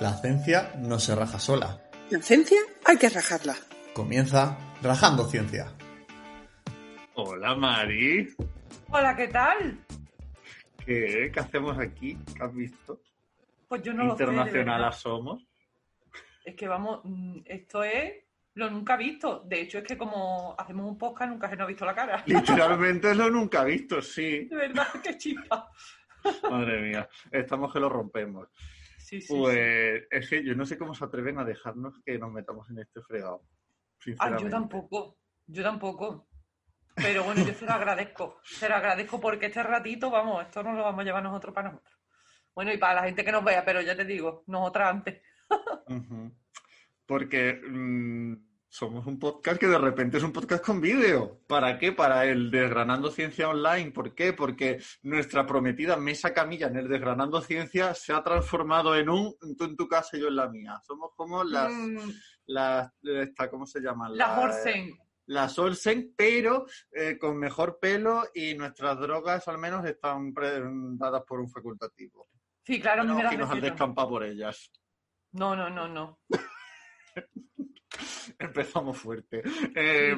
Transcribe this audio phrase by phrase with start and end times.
[0.00, 1.80] La ciencia no se raja sola.
[2.10, 3.56] La ciencia hay que rajarla.
[3.94, 5.72] Comienza Rajando Ciencia.
[7.14, 8.32] Hola Mari,
[8.90, 9.76] Hola, ¿qué tal?
[10.86, 12.16] ¿qué, qué hacemos aquí?
[12.36, 13.00] ¿Qué has visto?
[13.66, 14.64] Pues yo no lo sé.
[14.92, 15.44] somos.
[16.44, 18.12] Es que vamos, mm, esto es
[18.54, 19.42] lo nunca visto.
[19.46, 22.22] De hecho, es que como hacemos un podcast, nunca se nos ha visto la cara.
[22.26, 24.44] Literalmente lo nunca visto, sí.
[24.44, 25.72] De verdad, qué chispa.
[26.48, 28.48] Madre mía, estamos que lo rompemos.
[29.08, 29.34] Sí, sí, sí.
[29.34, 32.80] Pues es que yo no sé cómo se atreven a dejarnos que nos metamos en
[32.80, 33.42] este fregado.
[34.18, 35.16] Ah, yo tampoco,
[35.46, 36.28] yo tampoco.
[36.94, 38.38] Pero bueno, yo se lo agradezco.
[38.44, 41.70] Se lo agradezco porque este ratito, vamos, esto nos lo vamos a llevar nosotros para
[41.70, 41.98] nosotros.
[42.54, 45.22] Bueno, y para la gente que nos vea, pero ya te digo, nosotras antes.
[47.06, 48.34] Porque mm,
[48.68, 51.40] somos un podcast que de repente es un podcast con vídeo.
[51.46, 51.92] ¿Para qué?
[51.92, 53.90] Para el Desgranando Ciencia Online.
[53.90, 54.32] ¿Por qué?
[54.32, 59.64] Porque nuestra prometida mesa camilla en el Desgranando Ciencia se ha transformado en un tú
[59.64, 60.78] en tu casa y yo en la mía.
[60.86, 62.10] Somos como las, Mm,
[62.46, 64.16] las esta, ¿cómo se llaman?
[64.16, 64.98] las Orsen.
[65.26, 70.32] Las Olsen, pero eh, con mejor pelo y nuestras drogas al menos están
[70.96, 72.28] dadas por un facultativo.
[72.64, 74.70] Sí, claro, mí me y nos han descampado por ellas.
[75.32, 76.18] No, no, no, no.
[78.38, 79.42] Empezamos fuerte.
[79.74, 80.16] Eh,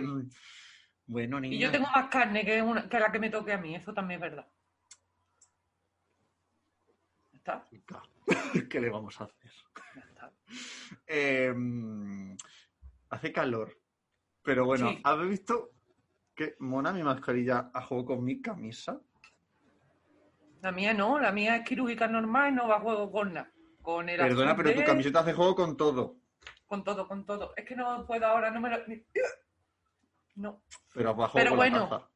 [1.06, 1.66] bueno, Y niña.
[1.66, 4.22] yo tengo más carne que, una- que la que me toque a mí, eso también
[4.22, 4.46] es verdad.
[7.32, 7.66] Está,
[8.70, 9.50] ¿Qué le vamos a hacer?
[10.08, 10.32] está.
[11.06, 11.54] Eh,
[13.08, 13.76] hace calor.
[14.42, 15.00] Pero bueno, Sí.
[15.04, 15.70] ¿habéis visto
[16.34, 19.00] que mona mi mascarilla a juego con mi camisa?
[20.62, 23.50] La mía no, la mía es quirúrgica normal, no va a juego con nada.
[23.82, 26.19] Con el Perdona, azul pero tu camiseta hace juego con todo.
[26.66, 27.52] Con todo, con todo.
[27.56, 28.78] Es que no puedo ahora, no me lo...
[30.36, 30.62] No.
[30.94, 31.80] Pero bajo Pero bueno.
[31.80, 32.10] la taza.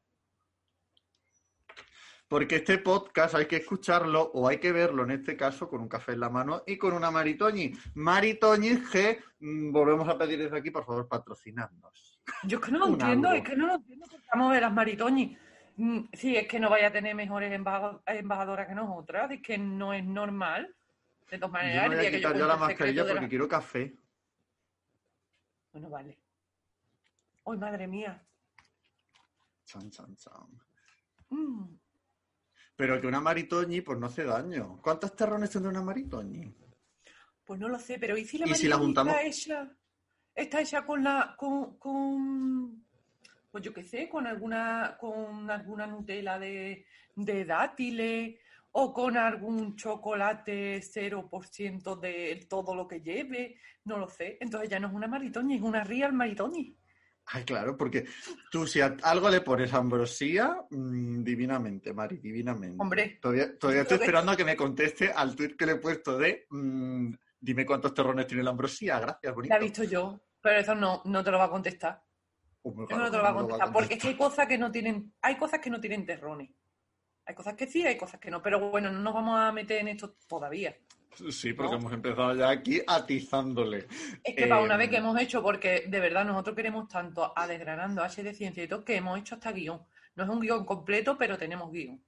[2.27, 5.87] Porque este podcast hay que escucharlo o hay que verlo en este caso con un
[5.87, 7.71] café en la mano y con una Maritoñi.
[7.93, 12.19] Maritoñi que mm, volvemos a pedir desde aquí, por favor, patrocinarnos.
[12.43, 13.43] Yo es que no lo entiendo, algo.
[13.43, 14.05] es que no lo entiendo.
[14.33, 15.37] Vamos a ver las maritoñis.
[15.77, 19.57] Mm, Sí, es que no vaya a tener mejores embaja- embajadoras que nosotras, es que
[19.59, 20.73] no es normal.
[21.29, 23.11] De todas Yo maneras, me el voy a que yo quitar ya la mascarilla de
[23.13, 23.95] porque quiero café.
[25.75, 26.17] Bueno, vale.
[27.45, 28.25] ¡Ay, madre mía!
[29.65, 30.61] Chan, chan, chan.
[31.27, 31.77] Mm.
[32.77, 34.79] Pero que una Maritoñi pues no hace daño.
[34.81, 36.55] ¿Cuántos terrones tendrá una Maritoñi?
[37.43, 39.13] Pues no lo sé, pero ¿y si la ¿Y si la juntamos?
[39.13, 39.69] está hecha,
[40.33, 42.85] está hecha con la, con, con,
[43.51, 46.85] pues yo qué sé, con alguna, con alguna Nutella de,
[47.15, 48.39] de dátiles
[48.77, 54.37] o con algún chocolate 0% de todo lo que lleve, no lo sé.
[54.41, 56.77] Entonces ya no es una maritoñi, es una real maritoñi.
[57.27, 58.05] Ay, claro, porque
[58.51, 62.75] tú si a algo le pones ambrosía, mm, divinamente, Mari, divinamente.
[62.77, 63.17] Hombre.
[63.21, 66.45] Todavía, todavía estoy esperando a que me conteste al tuit que le he puesto de
[66.49, 68.99] mm, dime cuántos terrones tiene la ambrosía.
[68.99, 69.53] Gracias, bonito.
[69.53, 72.03] La he visto yo, pero eso no, no te lo va a contestar.
[72.61, 74.17] Muy Eso claro no te lo va a no lo contestar, porque es que hay
[74.17, 76.49] cosas que no tienen, hay cosas que no tienen terrones.
[77.25, 79.79] Hay cosas que sí, hay cosas que no, pero bueno, no nos vamos a meter
[79.81, 80.75] en esto todavía.
[81.31, 81.77] Sí, porque ¿no?
[81.77, 83.87] hemos empezado ya aquí atizándole.
[84.23, 87.31] Es que para una Eh, vez que hemos hecho, porque de verdad nosotros queremos tanto
[87.35, 89.81] a Desgranando, H de Ciencia y todo, que hemos hecho hasta guion.
[90.15, 92.01] No es un guion completo, pero tenemos guion.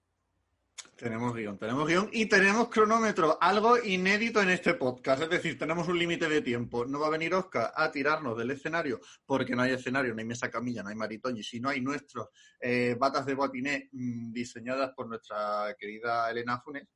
[0.97, 5.21] Tenemos guion, tenemos guion y tenemos cronómetro, algo inédito en este podcast.
[5.21, 6.85] Es decir, tenemos un límite de tiempo.
[6.85, 10.25] No va a venir Oscar a tirarnos del escenario porque no hay escenario, no hay
[10.25, 12.29] mesa camilla, no hay maritoñi, si no hay nuestros
[12.59, 16.87] eh, batas de botiné mm, diseñadas por nuestra querida Elena Funes.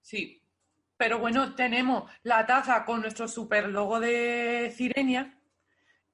[0.00, 0.42] Sí.
[0.96, 5.40] Pero bueno, tenemos la taza con nuestro super logo de Sirenia.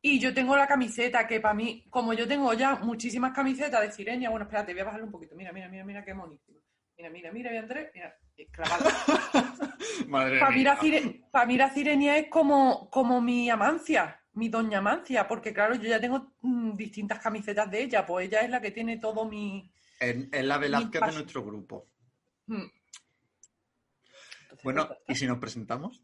[0.03, 3.93] Y yo tengo la camiseta que para mí, como yo tengo ya muchísimas camisetas de
[3.93, 5.35] Sirenia, bueno, espérate, voy a bajarle un poquito.
[5.35, 6.62] Mira, mira, mira, mira qué monísimo.
[6.97, 8.85] Mira, mira, mira, mira, Andrés, mira, eh, clavado.
[10.09, 10.75] Madre Para mí, mía.
[10.75, 15.53] la Cire- pa' mí la Sirenia es como, como mi Amancia, mi doña Amancia, porque
[15.53, 18.99] claro, yo ya tengo mm, distintas camisetas de ella, pues ella es la que tiene
[18.99, 19.73] todo mi...
[20.01, 21.89] En, en la Velázquez de nuestro grupo.
[22.47, 22.63] mm.
[24.43, 26.03] Entonces, Bueno, ¿y si nos presentamos?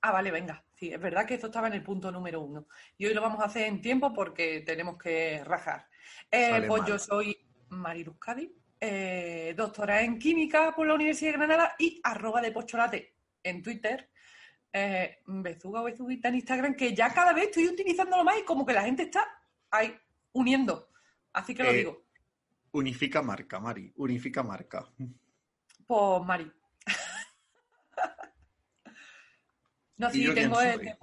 [0.00, 0.64] Ah, vale, venga.
[0.74, 2.66] Sí, es verdad que esto estaba en el punto número uno.
[2.96, 5.86] Y hoy lo vamos a hacer en tiempo porque tenemos que rajar.
[6.30, 6.88] Eh, pues mal.
[6.90, 7.36] yo soy
[7.70, 13.14] Mariluz Cádiz, eh, doctora en química por la Universidad de Granada y arroba de pocholate
[13.42, 14.10] en Twitter.
[14.72, 18.66] Eh, bezuga o bezuguita en Instagram, que ya cada vez estoy utilizándolo más y como
[18.66, 19.26] que la gente está
[19.70, 19.96] ahí
[20.32, 20.90] uniendo.
[21.32, 22.04] Así que lo Eh, digo.
[22.72, 24.86] Unifica marca, Mari, unifica marca.
[25.86, 26.52] Pues Mari.
[29.96, 30.98] no, ¿Y sí, tengo el, de-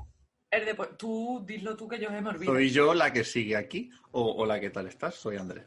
[0.52, 0.74] el de...
[0.98, 2.54] Tú, dilo tú que yo me olvido.
[2.54, 3.90] ¿Soy yo la que sigue aquí?
[4.12, 5.16] ¿O, o la que tal estás?
[5.16, 5.66] Soy Andrés.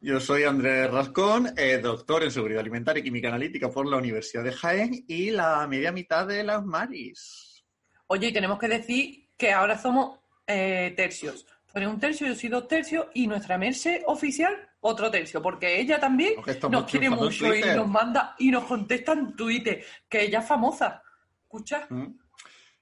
[0.00, 4.44] Yo soy Andrés Rascón, eh, doctor en Seguridad Alimentaria y Química Analítica por la Universidad
[4.44, 7.64] de Jaén y la media mitad de las Maris.
[8.06, 11.44] Oye, y tenemos que decir que ahora somos eh, tercios.
[11.44, 15.80] Tú eres un tercio, yo soy dos tercios y nuestra Merce oficial otro tercio, porque
[15.80, 16.34] ella también
[16.70, 21.02] nos quiere mucho y nos manda y nos contesta en Twitter, que ella es famosa.
[21.42, 22.18] Escucha, ¿Mm?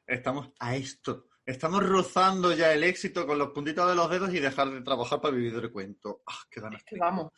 [0.06, 1.28] Estamos a esto.
[1.46, 5.20] Estamos rozando ya el éxito con los puntitos de los dedos y dejar de trabajar
[5.20, 6.22] para vivir del cuento.
[6.26, 7.32] Ah, qué ganas es que vamos.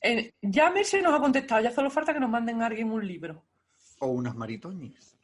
[0.00, 3.06] Eh, ya Merce nos ha contestado, ya solo falta que nos manden a alguien un
[3.06, 3.44] libro.
[3.98, 5.16] O unas maritoñas.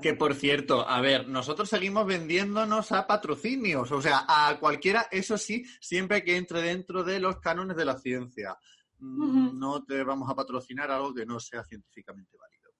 [0.00, 5.36] Que por cierto, a ver, nosotros seguimos vendiéndonos a patrocinios, o sea, a cualquiera, eso
[5.36, 8.56] sí, siempre que entre dentro de los cánones de la ciencia.
[8.98, 12.70] No te vamos a patrocinar algo que no sea científicamente válido.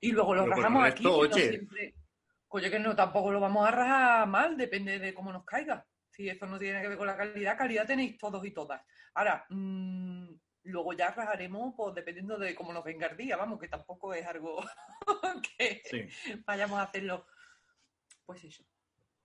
[0.00, 1.04] Y luego lo rajamos aquí.
[1.04, 1.50] no oye.
[1.50, 1.94] siempre-
[2.52, 5.86] Oye, que no, tampoco lo vamos a rajar mal, depende de cómo nos caiga.
[6.10, 8.82] Si eso no tiene que ver con la calidad, calidad tenéis todos y todas.
[9.14, 10.26] Ahora, mm,
[10.64, 14.26] luego ya rajaremos, pues dependiendo de cómo nos venga el día, vamos, que tampoco es
[14.26, 14.62] algo
[15.58, 16.38] que Sí.
[16.44, 17.26] vayamos a hacerlo.
[18.26, 18.64] Pues eso.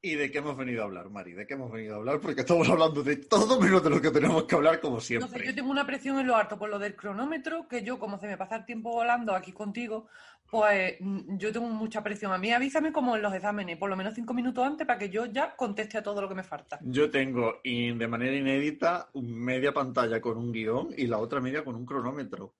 [0.01, 1.33] ¿Y de qué hemos venido a hablar, Mari?
[1.33, 2.19] ¿De qué hemos venido a hablar?
[2.21, 5.07] Porque estamos hablando de todo menos de lo que tenemos que hablar, como No sé,
[5.07, 5.45] siempre.
[5.47, 8.27] yo tengo una presión en lo harto por lo del cronómetro, que yo, como se
[8.27, 10.07] me pasa el tiempo volando aquí contigo,
[10.49, 12.31] pues mm, yo tengo mucha presión.
[12.31, 15.09] A mí avísame como en los exámenes, por lo menos cinco minutos antes, para que
[15.09, 16.79] yo ya conteste a todo lo que me falta.
[16.81, 21.63] Yo tengo y de manera inédita media pantalla con un guion y la otra media
[21.63, 22.55] con un cronómetro.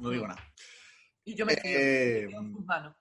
[0.00, 0.42] No digo nada.
[1.24, 2.96] Y yo me Eh, fío en tus manos.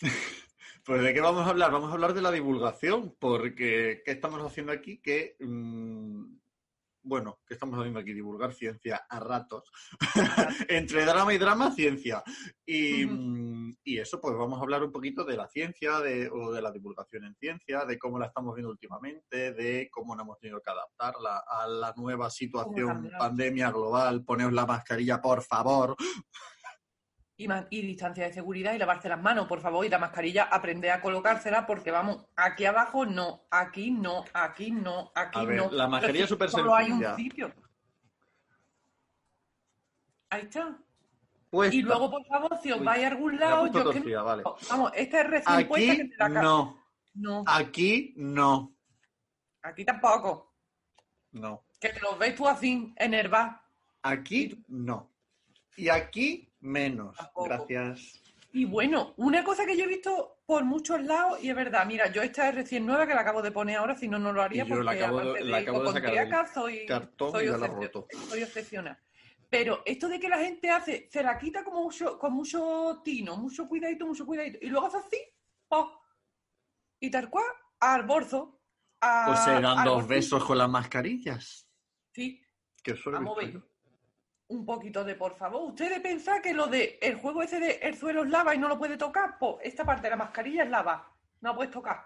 [0.88, 1.70] Pues de qué vamos a hablar?
[1.70, 5.02] Vamos a hablar de la divulgación, porque ¿qué estamos haciendo aquí?
[5.02, 6.37] Que, mm,
[7.08, 8.12] bueno, ¿qué estamos haciendo aquí?
[8.12, 9.70] Divulgar ciencia a ratos.
[10.68, 12.22] Entre drama y drama, ciencia.
[12.66, 13.04] Y,
[13.82, 16.70] y eso, pues vamos a hablar un poquito de la ciencia, de, o de la
[16.70, 20.70] divulgación en ciencia, de cómo la estamos viendo últimamente, de cómo nos hemos tenido que
[20.70, 24.24] adaptarla a la nueva situación, pandemia global.
[24.24, 25.96] Poneos la mascarilla, por favor.
[27.40, 27.46] Y,
[27.82, 29.86] distancia de seguridad y lavarse las manos, por favor.
[29.86, 35.12] Y la mascarilla, aprende a colocársela porque vamos, aquí abajo no, aquí no, aquí no,
[35.14, 35.70] aquí A ver, no.
[35.70, 37.14] la mascarilla es súper Solo hay un sencilla.
[37.16, 37.54] sitio.
[40.30, 40.76] Ahí está.
[41.70, 44.16] Y luego, por favor, si os Uy, vais a algún me la lado, yo que
[44.16, 44.42] vale.
[44.68, 46.82] Vamos, esta es recién puesta que Aquí te la no.
[47.14, 48.74] No, Aquí no.
[49.62, 50.52] aquí tampoco.
[51.32, 51.64] No.
[51.80, 53.54] Que te los ves tú así, enervados.
[54.02, 55.08] Aquí no.
[55.78, 57.16] Y aquí menos.
[57.16, 57.44] Tampoco.
[57.48, 58.20] Gracias.
[58.52, 62.10] Y bueno, una cosa que yo he visto por muchos lados, y es verdad, mira,
[62.10, 64.42] yo esta es recién nueva que la acabo de poner ahora, si no, no lo
[64.42, 66.86] haría, Y yo porque la acabo de- aparte la de acabo de sacar hipocondríaca, soy,
[66.86, 68.06] cartón soy, y ya la roto.
[68.28, 69.02] soy obsesionada.
[69.50, 73.36] Pero esto de que la gente hace, se la quita como mucho, con mucho tino,
[73.36, 75.18] mucho cuidadito, mucho cuidadito, y luego hace así,
[75.68, 75.86] ¡pah!
[77.00, 77.46] y tal cual,
[77.80, 78.60] al bolso.
[79.00, 81.68] a- Pues se dan dos besos con las mascarillas.
[82.12, 82.42] Sí,
[82.82, 83.52] Que eso a visto ver.
[83.52, 83.60] yo.
[84.48, 85.62] Un poquito de por favor.
[85.62, 88.68] ¿Ustedes pensan que lo de el juego ese de el suelo es lava y no
[88.68, 89.36] lo puede tocar?
[89.38, 91.06] Pues esta parte de la mascarilla es lava.
[91.40, 92.04] No la puedes tocar.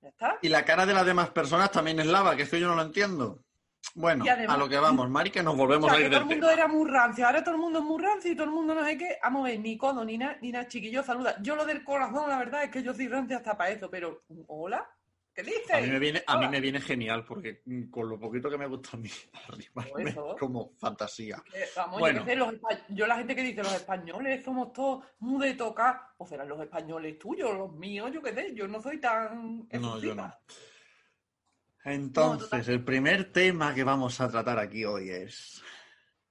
[0.00, 0.38] ¿Ya está?
[0.42, 2.82] Y la cara de las demás personas también es lava, que esto yo no lo
[2.82, 3.40] entiendo.
[3.94, 6.10] Bueno, además- a lo que vamos, Mari, que nos O volvemos sea, a que ir
[6.10, 6.60] todo del el mundo tema.
[6.62, 8.84] era muy rancio, ahora todo el mundo es muy rancio y todo el mundo no
[8.84, 9.18] sé qué.
[9.22, 11.36] Vamos a ver, ni codo, ni nada, ni nada, chiquillo, saluda.
[11.40, 14.22] Yo lo del corazón, la verdad es que yo soy rancio hasta para eso, pero
[14.48, 14.86] ¿hola?
[15.38, 15.70] ¿Qué dices?
[15.70, 16.50] A mí me viene, a mí Hola.
[16.50, 19.08] me viene genial, porque mm, con lo poquito que me gusta a mí,
[19.48, 20.34] arrimarme Eso.
[20.36, 21.40] como fantasía.
[21.76, 22.18] Vamos, Bueno.
[22.22, 22.54] yo, sé, los
[22.88, 26.60] yo la gente que dice los españoles somos todos muy de tocar, o serán los
[26.60, 29.68] españoles tuyos, los míos, yo qué sé, yo no soy tan...
[29.74, 30.28] No, yo no.
[31.84, 35.62] Entonces, el primer tema que vamos a tratar aquí hoy es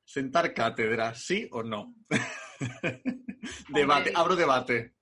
[0.04, 1.96] sentar cátedra, ¿sí o no?
[3.70, 4.97] debate, abro debate.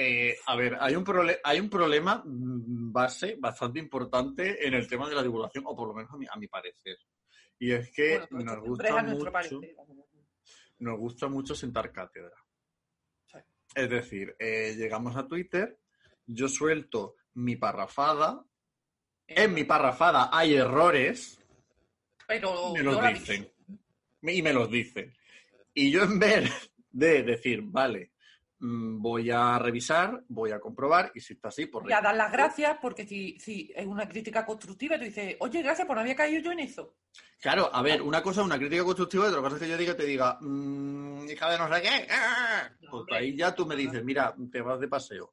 [0.00, 1.04] Eh, a ver, hay un,
[1.42, 5.88] hay un problema mm, base bastante importante en el tema de la divulgación, o por
[5.88, 6.96] lo menos a mi, a mi parecer.
[7.58, 9.58] Y es que Bueno, nos, gusta mucho, parecer.
[10.78, 12.36] nos gusta mucho sentar cátedra.
[13.26, 13.38] Sí.
[13.74, 15.80] Es decir, eh, llegamos a Twitter,
[16.26, 18.44] yo suelto mi parrafada,
[19.26, 21.44] en mi parrafada hay errores,
[22.28, 23.50] Pero me los dicen.
[24.22, 25.12] Y me los dicen.
[25.74, 28.12] Y yo en vez de decir, vale,
[28.60, 32.32] voy a revisar, voy a comprobar, y si está así, pues Voy a dar las
[32.32, 36.16] gracias porque si, si es una crítica constructiva, tú dices, oye, gracias, pues no había
[36.16, 36.96] caído yo en eso.
[37.40, 39.76] Claro, a ver, una cosa es una crítica constructiva y otra cosa es que yo
[39.76, 42.70] diga, te diga, "Mm, hija de no sé qué, ¡ah!".
[42.80, 45.32] No, pues ahí ya tú me dices, mira, te vas de paseo.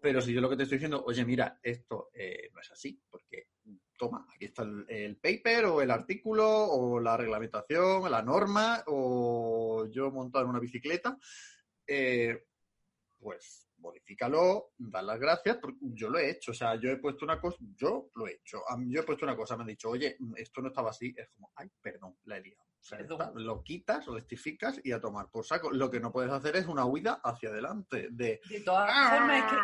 [0.00, 3.00] Pero si yo lo que te estoy diciendo, oye, mira, esto eh, no es así,
[3.10, 3.48] porque
[3.96, 9.86] toma, aquí está el, el paper o el artículo o la reglamentación, la norma o
[9.90, 11.16] yo montado en una bicicleta,
[11.86, 12.46] eh,
[13.18, 17.24] pues modifícalo, da las gracias, porque yo lo he hecho, o sea, yo he puesto
[17.24, 20.16] una cosa, yo lo he hecho, yo he puesto una cosa, me han dicho, oye,
[20.36, 22.62] esto no estaba así, es como, ay, perdón, la he liado.
[22.62, 25.70] O sea, está, lo quitas, rectificas y a tomar por saco.
[25.70, 28.08] Lo que no puedes hacer es una huida hacia adelante.
[28.10, 29.56] De De todas formas, es que,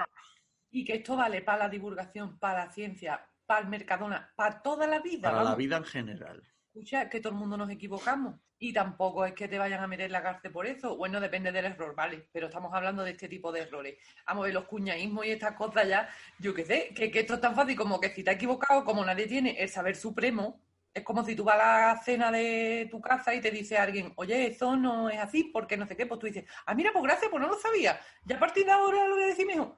[0.71, 4.87] y que esto vale para la divulgación, para la ciencia, para el Mercadona, para toda
[4.87, 5.31] la vida.
[5.31, 6.43] para la vida en general.
[6.73, 8.37] Escucha, que todo el mundo nos equivocamos.
[8.61, 10.97] Y tampoco es que te vayan a meter en la cárcel por eso.
[10.97, 12.29] Bueno, depende del error, ¿vale?
[12.31, 13.99] Pero estamos hablando de este tipo de errores.
[14.25, 16.09] Vamos a ver, los cuñaísmos y estas cosas ya,
[16.39, 18.85] yo qué sé, que, que esto es tan fácil como que si te has equivocado,
[18.85, 20.61] como nadie tiene el saber supremo,
[20.95, 24.13] es como si tú vas a la cena de tu casa y te dice alguien,
[24.15, 27.03] oye, eso no es así, porque no sé qué, pues tú dices, ah, mira, pues
[27.03, 28.01] gracias, pues no lo sabía.
[28.25, 29.77] Ya a partir de ahora lo voy a decir mejor.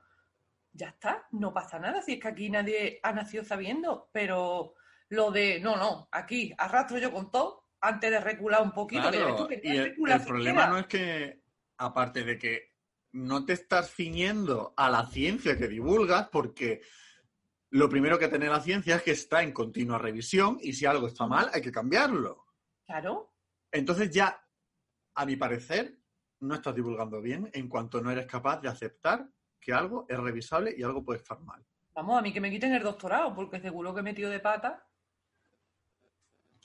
[0.75, 4.75] Ya está, no pasa nada, si es que aquí nadie ha nacido sabiendo, pero
[5.13, 9.11] lo de, no, no, aquí arrastro yo con todo antes de recular un poquito.
[9.11, 9.95] que Claro, tú y el,
[10.27, 11.43] problema no es que,
[11.77, 12.73] aparte de que
[13.13, 16.81] no te estás ciñendo a la ciencia que divulgas, porque
[17.69, 21.09] lo primero que tiene la ciencia es que está en continua revisión y si algo
[21.09, 22.47] está mal hay que cambiarlo.
[22.87, 23.35] Claro,
[23.71, 24.43] Entonces ya,
[25.15, 25.99] a mi parecer,
[26.41, 29.29] no estás divulgando bien en cuanto no eres capaz de aceptar
[29.61, 31.63] que algo es revisable y algo puede estar mal.
[31.95, 34.89] vamos, a mí que me quiten el doctorado, porque seguro que he metido de pata.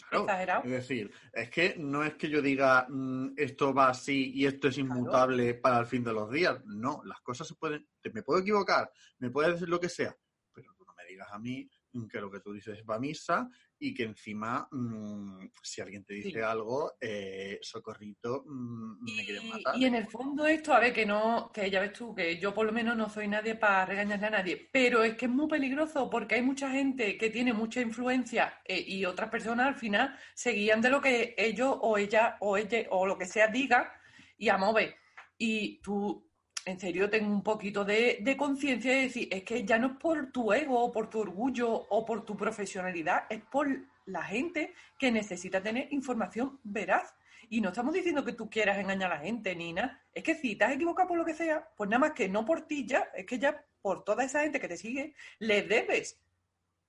[0.10, 0.64] Claro, Exagerado.
[0.64, 4.68] Es decir, es que no es que yo diga "Mm, esto va así y esto
[4.70, 6.64] es inmutable para el fin de los días.
[6.66, 7.88] No, las cosas se pueden.
[8.02, 8.90] te- Me puedo equivocar,
[9.20, 10.16] me puedes decir lo que sea,
[10.54, 13.00] pero tú no me digas a mí mm, que lo que tú dices va a
[13.00, 16.40] misa y que encima, mm, si alguien te dice Sí.
[16.42, 19.78] algo, eh, socorrito, mm, me quieren Y, matar.
[19.78, 22.54] y en el fondo esto, a ver, que no, que ya ves tú, que yo
[22.54, 25.48] por lo menos no soy nadie para regañarle a nadie, pero es que es muy
[25.48, 30.18] peligroso porque hay mucha gente que tiene mucha influencia eh, y otras personas al final
[30.34, 33.94] se guían de lo que ellos o ella o ella o lo que sea diga
[34.38, 34.96] y a mover.
[35.38, 36.27] Y tú,
[36.68, 39.94] en serio, tengo un poquito de, de conciencia de decir, es que ya no es
[39.98, 43.68] por tu ego o por tu orgullo o por tu profesionalidad, es por
[44.06, 47.16] la gente que necesita tener información veraz.
[47.50, 50.04] Y no estamos diciendo que tú quieras engañar a la gente, ni nada.
[50.14, 52.44] Es que si te has equivocado por lo que sea, pues nada más que no
[52.44, 56.20] por ti ya, es que ya por toda esa gente que te sigue, le debes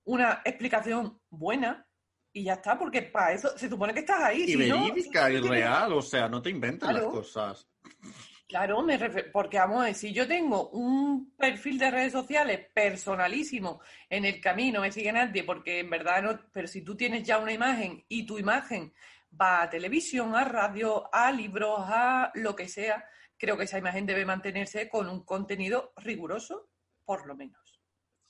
[0.03, 1.85] una explicación buena
[2.33, 4.41] y ya está, porque para eso se supone que estás ahí.
[4.41, 7.05] y si verídica y real, o sea, no te inventes Claro.
[7.05, 7.67] las cosas.
[8.49, 8.97] Claro, me
[9.31, 13.79] porque vamos a si yo tengo un perfil de redes sociales personalísimo
[14.09, 17.37] en el camino, me sigue nadie, porque en verdad no, pero si tú tienes ya
[17.37, 18.91] una imagen y tu imagen
[19.39, 23.05] va a televisión, a radio, a libros, a lo que sea,
[23.37, 26.71] creo que esa imagen debe mantenerse con un contenido riguroso,
[27.05, 27.79] por lo menos.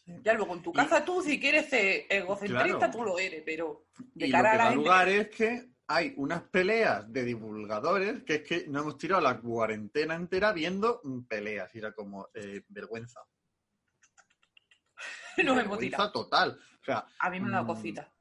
[0.05, 0.11] Sí.
[0.21, 2.91] Ya luego en tu Y- casa tú, si quieres ser egocentrista, Claro.
[2.91, 3.85] tú lo eres, pero
[4.15, 4.83] de y cara lo que a la da gente...
[4.83, 9.39] lugar es que hay unas peleas de divulgadores que es que no hemos tirado la
[9.39, 11.73] cuarentena entera viendo peleas.
[11.73, 13.21] Y era como eh, vergüenza.
[15.37, 16.03] Nos hemos tirado.
[16.03, 16.59] vergüenza total.
[16.81, 17.67] O sea, A mí me ha dado Mm.
[17.67, 18.11] cosita.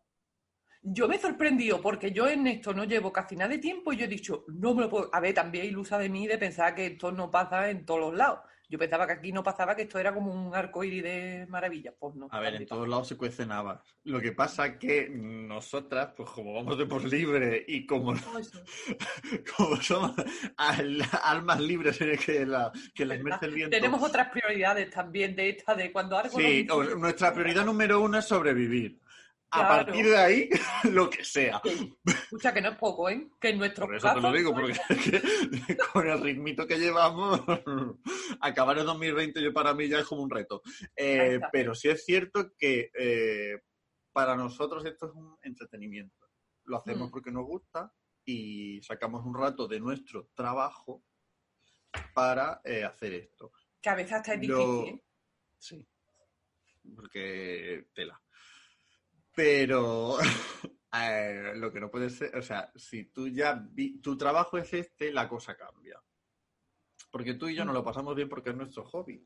[0.80, 3.96] Yo me he sorprendido porque yo en esto no llevo casi nada de tiempo y
[3.98, 5.10] yo he dicho, no me lo puedo.
[5.12, 8.14] A ver, también ilusa de mí de pensar que esto no pasa en todos los
[8.14, 8.40] lados.
[8.70, 11.94] Yo pensaba que aquí no pasaba, que esto era como un arco iris de maravilla.
[11.98, 12.28] Pues no.
[12.30, 13.80] a ver, en todos lados se cuecen habas.
[14.04, 18.12] Lo que pasa que nosotras, pues como vamos de por libre y como,
[19.56, 20.12] como somos
[20.56, 23.20] al- almas libres en el que la, que la ¿Verdad?
[23.26, 23.76] inmerse el viento.
[23.76, 28.18] Tenemos otras prioridades también de esta, de cuando algo Sí, nos- nuestra prioridad número uno
[28.18, 29.00] es sobrevivir.
[29.50, 30.48] A partir de ahí,
[30.92, 31.60] lo que sea.
[32.04, 33.30] Escucha que no es poco, ¿eh?
[33.40, 34.78] Que en nuestro Por eso te lo digo, porque
[35.92, 37.40] con el ritmito que llevamos,
[38.40, 40.60] acabar el 2020 yo para mí ya es como un reto.
[40.94, 43.62] Eh, pero sí es cierto que eh,
[44.12, 46.28] para nosotros esto es un entretenimiento.
[46.64, 47.10] Lo hacemos Mm.
[47.12, 47.90] porque nos gusta
[48.26, 51.02] y sacamos un rato de nuestro trabajo
[52.12, 53.50] para eh, hacer esto.
[53.80, 54.94] que a veces hasta es Lo- difícil.
[54.94, 55.04] ¿eh?
[55.58, 55.88] Sí.
[56.94, 58.20] Porque tela.
[59.38, 60.16] Pero
[61.00, 64.74] eh, lo que no puede ser, o sea, si tú ya vi- tu trabajo es
[64.74, 66.02] este, la cosa cambia.
[67.08, 69.24] Porque tú y yo nos lo pasamos bien porque es nuestro hobby.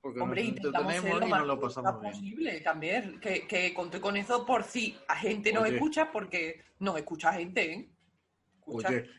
[0.00, 2.12] Porque Hombre, intentamos ser lo y más nos lo pasamos bien.
[2.14, 3.20] posible también.
[3.20, 5.74] Que, que conté con eso por si a gente nos Oye.
[5.74, 7.90] escucha, porque nos escucha gente, ¿eh?
[8.54, 8.88] Escucha.
[8.88, 9.10] Oye,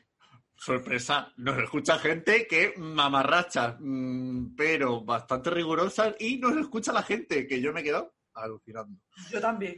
[0.55, 7.45] sorpresa, nos escucha gente que mamarracha, mm, pero bastante rigurosa y nos escucha la gente,
[7.45, 8.99] que yo me he quedado alucinando.
[9.29, 9.75] Yo también.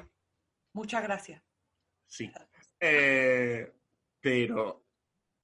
[0.75, 1.41] Muchas gracias.
[2.05, 2.29] Sí.
[2.81, 3.73] Eh,
[4.19, 4.83] pero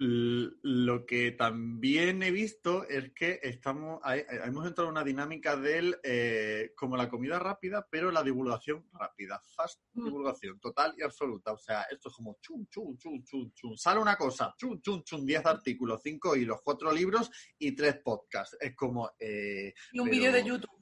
[0.04, 5.96] lo que también he visto es que estamos hay- hemos entrado en una dinámica del
[6.04, 10.06] eh, como la comida rápida, pero la divulgación rápida, fast Mm.
[10.06, 11.54] divulgación total y absoluta.
[11.54, 13.76] O sea, esto es como chum, chum, chum, chum, chum.
[13.78, 18.58] Sale una cosa, chum, chum, chum, 10 artículos, 5 hilos, 4 libros y 3 podcasts.
[18.60, 20.81] Es como, eh, Y un Pero- vídeo de YouTube.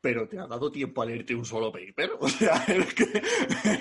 [0.00, 2.12] Pero te ha dado tiempo a leerte un solo paper.
[2.20, 2.94] O sea, es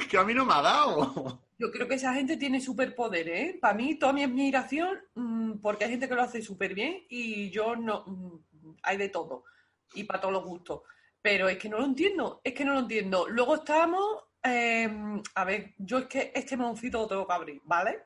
[0.08, 1.44] que, a mí no me ha dado.
[1.60, 3.58] Yo creo que esa gente tiene superpoderes, ¿eh?
[3.60, 7.50] Para mí, toda mi admiración, mm, porque hay gente que lo hace súper bien y
[7.52, 8.04] yo no.
[8.06, 9.44] mm, Hay de todo.
[9.94, 10.82] Y para todos los gustos.
[11.22, 13.28] Pero es que no lo entiendo, es que no lo entiendo.
[13.30, 14.24] Luego estamos.
[14.44, 14.90] eh,
[15.36, 18.06] a ver, yo es que este moncito lo tengo que abrir, ¿vale?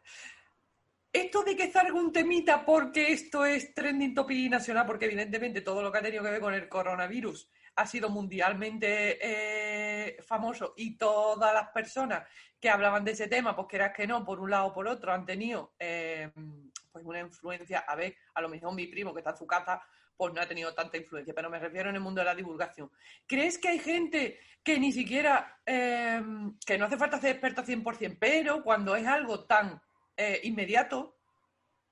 [1.13, 5.82] Esto de que salga un temita porque esto es trending topic nacional, porque evidentemente todo
[5.82, 7.50] lo que ha tenido que ver con el coronavirus
[7.81, 12.23] ha sido mundialmente eh, famoso y todas las personas
[12.59, 15.11] que hablaban de ese tema, pues quieras que no, por un lado o por otro,
[15.11, 16.31] han tenido eh,
[16.91, 17.79] pues una influencia.
[17.79, 19.81] A ver, a lo mejor mi primo que está en su casa,
[20.15, 22.91] pues no ha tenido tanta influencia, pero me refiero en el mundo de la divulgación.
[23.25, 26.21] ¿Crees que hay gente que ni siquiera, eh,
[26.63, 29.81] que no hace falta ser experta 100%, pero cuando es algo tan
[30.43, 31.15] inmediato,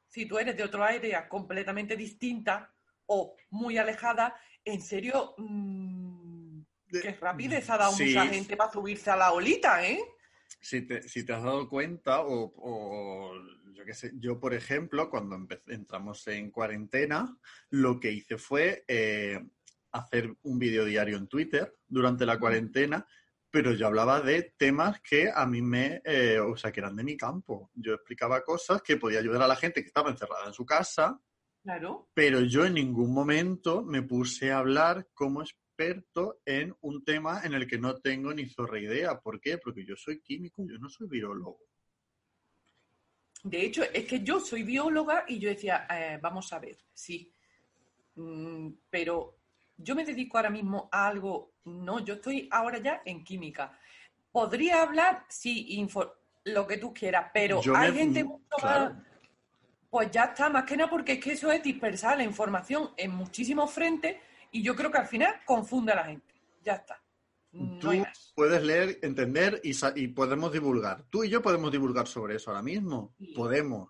[0.08, 2.72] si tú eres de otra área completamente distinta
[3.08, 6.62] o muy alejada, en serio, mm,
[7.02, 8.06] qué rapidez ha dado Sí.
[8.06, 10.00] mucha gente para subirse a la olita, ¿eh?
[10.62, 13.34] Si te, si te has dado cuenta, o, o
[13.74, 15.38] yo qué sé, yo por ejemplo, cuando
[15.68, 17.38] entramos en cuarentena,
[17.70, 19.40] lo que hice fue eh,
[19.92, 23.06] hacer un vídeo diario en Twitter durante la cuarentena,
[23.52, 27.04] pero yo hablaba de temas que a mí me, eh, o sea, que eran de
[27.04, 27.72] mi campo.
[27.74, 31.20] Yo explicaba cosas que podía ayudar a la gente que estaba encerrada en su casa,
[31.70, 32.10] Claro.
[32.16, 37.54] pero yo en ningún momento me puse a hablar como experto en un tema en
[37.54, 39.20] el que no tengo ni zorra idea.
[39.20, 39.60] ¿Por qué?
[39.60, 41.60] Porque yo soy químico, yo no soy biólogo.
[43.44, 47.32] De hecho, es que yo soy bióloga y yo decía, eh, vamos a ver, sí,
[48.16, 49.38] Mm, pero
[49.78, 53.80] yo me dedico ahora mismo a algo, no, yo estoy ahora ya en química.
[54.32, 58.94] Podría hablar, sí, info- lo que tú quieras, pero Yo hay me- gente mucho claro.
[58.96, 59.04] más-
[59.90, 63.12] Pues ya está, más que nada porque es que eso es dispersar la información en
[63.12, 64.18] muchísimos frentes
[64.52, 66.34] y yo creo que al final confunde a la gente.
[66.64, 67.02] Ya está.
[67.52, 67.92] No Tú
[68.36, 71.04] puedes leer, entender y, y podemos divulgar.
[71.10, 73.16] Tú y yo podemos divulgar sobre eso ahora mismo.
[73.18, 73.34] Sí.
[73.36, 73.90] Podemos.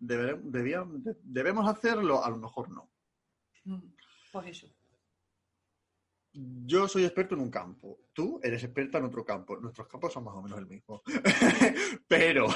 [0.00, 2.24] Debere- debía- de- ¿Debemos hacerlo?
[2.24, 2.90] A lo mejor no.
[3.64, 3.92] Mm,
[4.32, 4.66] Pues eso.
[6.32, 7.98] Yo soy experto en un campo.
[8.12, 9.56] Tú eres experta en otro campo.
[9.56, 11.02] Nuestros campos son más o menos el mismo.
[12.08, 12.46] Pero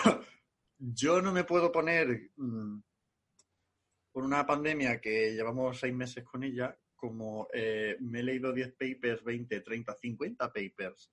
[0.92, 2.78] yo no me puedo poner mm,
[4.12, 8.74] por una pandemia que llevamos seis meses con ella, como eh, me he leído 10
[8.74, 11.10] papers, 20, 30, 50 papers,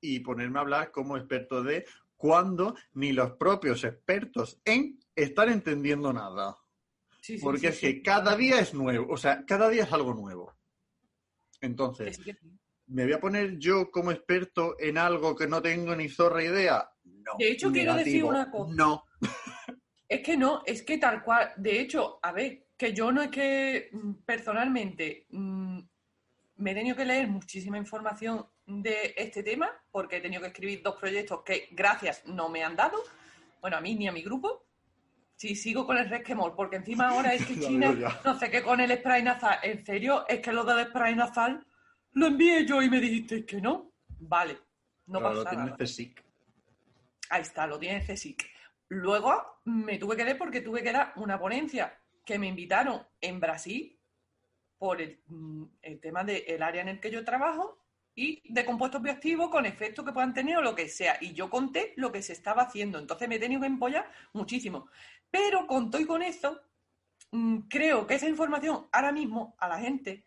[0.00, 6.12] y ponerme a hablar como experto de cuando ni los propios expertos en están entendiendo
[6.12, 6.56] nada.
[7.20, 9.92] Sí, sí, Porque sí, es que cada día es nuevo, o sea, cada día es
[9.92, 10.54] algo nuevo.
[11.60, 12.20] Entonces.
[12.86, 16.88] ¿Me voy a poner yo como experto en algo que no tengo ni zorra idea?
[17.04, 17.32] No.
[17.38, 18.74] De hecho, quiero decir una cosa.
[18.74, 19.04] No.
[20.06, 21.52] Es que no, es que tal cual.
[21.56, 25.78] De hecho, a ver, que yo no es que mm, personalmente mm,
[26.56, 30.82] me he tenido que leer muchísima información de este tema, porque he tenido que escribir
[30.82, 32.98] dos proyectos que, gracias, no me han dado.
[33.60, 34.66] Bueno, a mí ni a mi grupo.
[35.36, 38.80] Si sigo con el resquemor, porque encima ahora es que China, no sé qué con
[38.80, 39.58] el spray nasal.
[39.62, 41.66] En serio, es que lo del spray nasal
[42.14, 43.92] lo envié yo y me dijiste que no.
[44.20, 44.58] Vale,
[45.06, 45.76] no Claro, pasa tiene nada.
[45.76, 46.24] CSIC.
[47.30, 48.44] Ahí está, lo tiene CSIC.
[48.88, 53.40] Luego me tuve que ver porque tuve que dar una ponencia que me invitaron en
[53.40, 53.98] Brasil
[54.78, 57.78] por el, mm, el tema del área en el que yo trabajo
[58.14, 61.18] y de compuestos bioactivos con efectos que puedan tener o lo que sea.
[61.20, 62.98] Y yo conté lo que se estaba haciendo.
[62.98, 64.88] Entonces me he tenido que empollar muchísimo.
[65.30, 66.60] Pero con todo y con eso,
[67.32, 70.24] mm, creo que esa información ahora mismo a la gente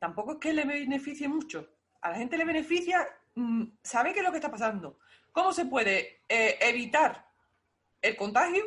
[0.00, 1.68] tampoco es que le beneficie mucho.
[2.00, 4.98] A la gente le beneficia mm, saber qué es lo que está pasando.
[5.30, 7.24] ¿Cómo se puede eh, evitar
[8.02, 8.64] el contagio?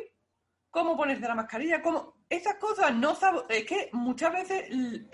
[0.70, 1.82] ¿Cómo ponerse la mascarilla?
[1.82, 2.14] ¿Cómo?
[2.30, 5.06] Esas cosas no sab- Es que muchas veces eh,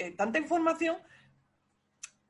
[0.00, 0.96] eh, tanta información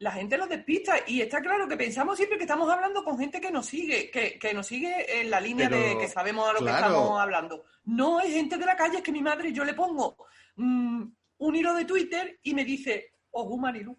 [0.00, 3.40] la gente los despista y está claro que pensamos siempre que estamos hablando con gente
[3.40, 6.59] que nos sigue, que, que nos sigue en la línea de que sabemos a lo
[6.59, 6.77] claro.
[6.77, 7.64] que estamos hablando.
[7.85, 10.16] No es gente de la calle, es que mi madre, yo le pongo
[10.57, 11.05] mm,
[11.46, 13.96] un hilo de Twitter y me dice, oh, Marilu.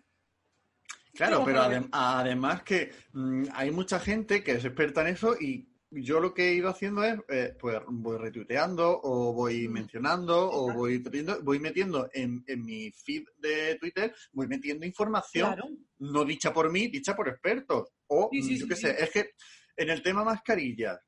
[1.13, 5.69] Claro, pero adem- además que mm, hay mucha gente que es experta en eso y
[5.91, 9.71] yo lo que he ido haciendo es, eh, pues voy retuiteando o voy Mm.
[9.71, 11.01] mencionando o voy,
[11.43, 15.69] voy metiendo en, en mi feed de Twitter, voy metiendo información Claro.
[15.99, 17.89] no dicha por mí, dicha por expertos.
[18.07, 18.81] O, Sí, sí, yo qué sí.
[18.81, 19.29] sé, es que
[19.77, 20.99] en el tema mascarillas,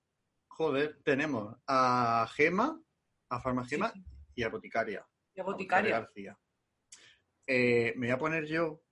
[0.48, 2.80] joder, tenemos a Gema,
[3.30, 3.92] a Farmagema
[4.36, 5.06] y a Boticaria.
[5.42, 6.00] A Boticaria.
[6.00, 6.38] García.
[7.46, 8.84] Eh, me voy a poner yo.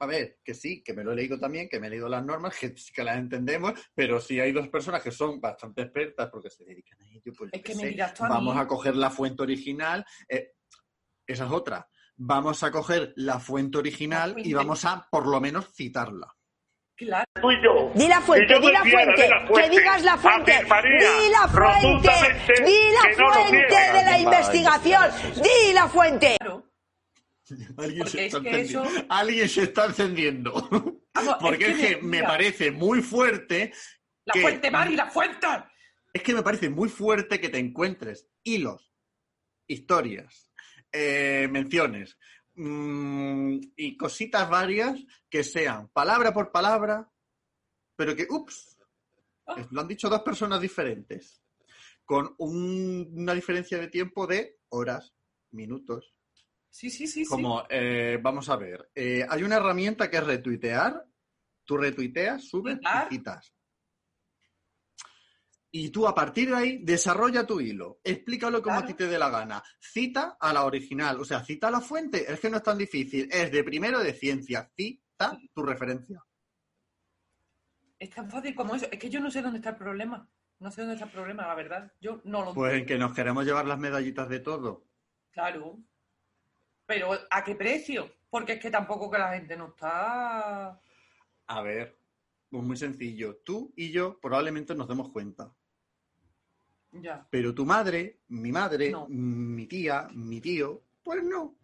[0.00, 2.24] A ver, que sí, que me lo he leído también, que me he leído las
[2.24, 6.28] normas, que sí que las entendemos, pero si hay dos personas que son bastante expertas
[6.30, 8.60] porque se dedican a ello, pues Es que me dirás tú a vamos mí.
[8.60, 10.04] a coger la fuente original.
[10.28, 10.52] eh,
[11.26, 11.88] esa es otra.
[12.16, 16.34] vamos a coger la fuente original La y vamos a, por lo menos, citarla.
[16.96, 17.24] Claro.
[17.40, 17.90] tuyo.
[17.94, 19.62] Di la fuente, Y yo di la fuente, la fuente.
[19.70, 23.92] que digas la fuente, Afirmaría di la fuente, di la que no fuente niega.
[23.92, 25.10] de la investigación,
[25.42, 26.36] di la fuente.
[26.38, 26.70] claro.
[27.76, 28.84] Alguien, se es está, que encendiendo.
[28.98, 30.52] eso- Alguien se está encendiendo.
[31.14, 33.72] Vamos, Porque es que, me mira, parece muy fuerte.
[34.24, 35.46] La que- fuente, Mari, la fuente.
[36.12, 38.92] Es que me parece muy fuerte que te encuentres hilos,
[39.66, 40.50] historias,
[40.92, 42.16] eh, menciones
[42.54, 47.10] mm, y cositas varias que sean palabra por palabra,
[47.96, 48.76] pero que, ups,
[49.46, 49.56] Ah.
[49.70, 51.42] lo han dicho dos personas diferentes,
[52.04, 55.14] con un- una diferencia de tiempo de horas,
[55.50, 56.14] minutos.
[56.70, 57.30] Sí, sí, sí, sí.
[57.30, 61.06] Como, eh, vamos a ver, eh, hay una herramienta que es retuitear,
[61.64, 63.53] tú retuiteas, subes y citas.
[65.76, 68.94] Y tú a partir de ahí desarrolla tu hilo, explícalo como a Claro.
[68.94, 72.32] ti te dé la gana, cita a la original, o sea, cita a la fuente,
[72.32, 76.24] es que no es tan difícil, es de primero de ciencia, cita tu referencia.
[77.98, 78.86] Es tan fácil como eso.
[78.92, 80.28] Es que yo no sé dónde está el problema.
[80.60, 81.92] No sé dónde está el problema, la verdad.
[82.00, 84.84] Yo no lo Pues en que nos queremos llevar las medallitas de todo.
[85.32, 85.80] Claro.
[86.86, 88.12] Pero ¿a qué precio?
[88.30, 90.80] Porque es que tampoco que la gente no está.
[91.48, 91.98] A ver,
[92.48, 95.52] pues muy sencillo, tú y yo probablemente nos demos cuenta.
[97.02, 97.26] Ya.
[97.30, 99.06] Pero tu madre, mi madre, No.
[99.08, 101.56] mi tía, mi tío, pues no.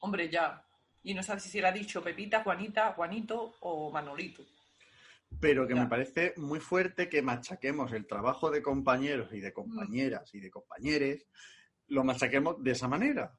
[0.00, 0.64] Hombre, ya.
[1.02, 4.44] Y no sabes si se le ha dicho Pepita, Juanita, Juanito o Manolito.
[5.40, 5.82] Pero que Ya.
[5.82, 10.50] me parece muy fuerte que machaquemos el trabajo de compañeros y de compañeras y de
[10.50, 11.26] compañeres,
[11.88, 13.36] lo machaquemos de esa manera.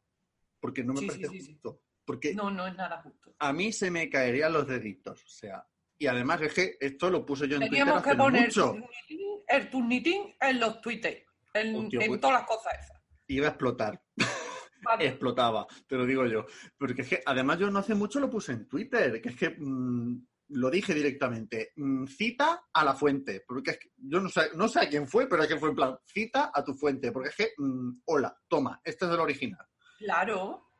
[0.60, 1.52] Porque no me Sí, parece sí, sí, sí.
[1.54, 1.82] justo.
[2.06, 3.34] Porque No, no es nada justo.
[3.40, 5.24] a mí se me caerían los deditos.
[5.24, 5.66] O sea,
[5.98, 8.76] y además es que esto lo puse yo en Twitter hace que no poner mucho.
[9.52, 11.26] El turnitín en los tweets.
[11.54, 13.02] En, Hostia, en pues- todas las cosas esas.
[13.28, 14.02] Iba a explotar.
[14.84, 15.08] Vale.
[15.08, 16.46] explotaba, te lo digo yo.
[16.78, 19.56] Porque es que además yo no hace mucho lo puse en Twitter, que es que
[19.58, 24.50] mm, lo dije directamente, mm, cita a la fuente, porque es que yo no sé,
[24.56, 27.12] no sé a quién fue, pero es que fue en plan, cita a tu fuente,
[27.12, 29.66] porque es que, mm, hola, toma, este es el original.
[29.98, 30.72] Claro.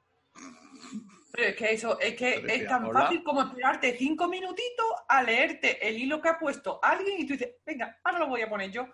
[1.32, 3.02] Pero es que eso, es que decía, es tan "Hola".
[3.02, 7.34] fácil como esperarte cinco minutitos a leerte el hilo que ha puesto alguien y tú
[7.34, 8.88] dices, venga, ahora lo voy a poner yo.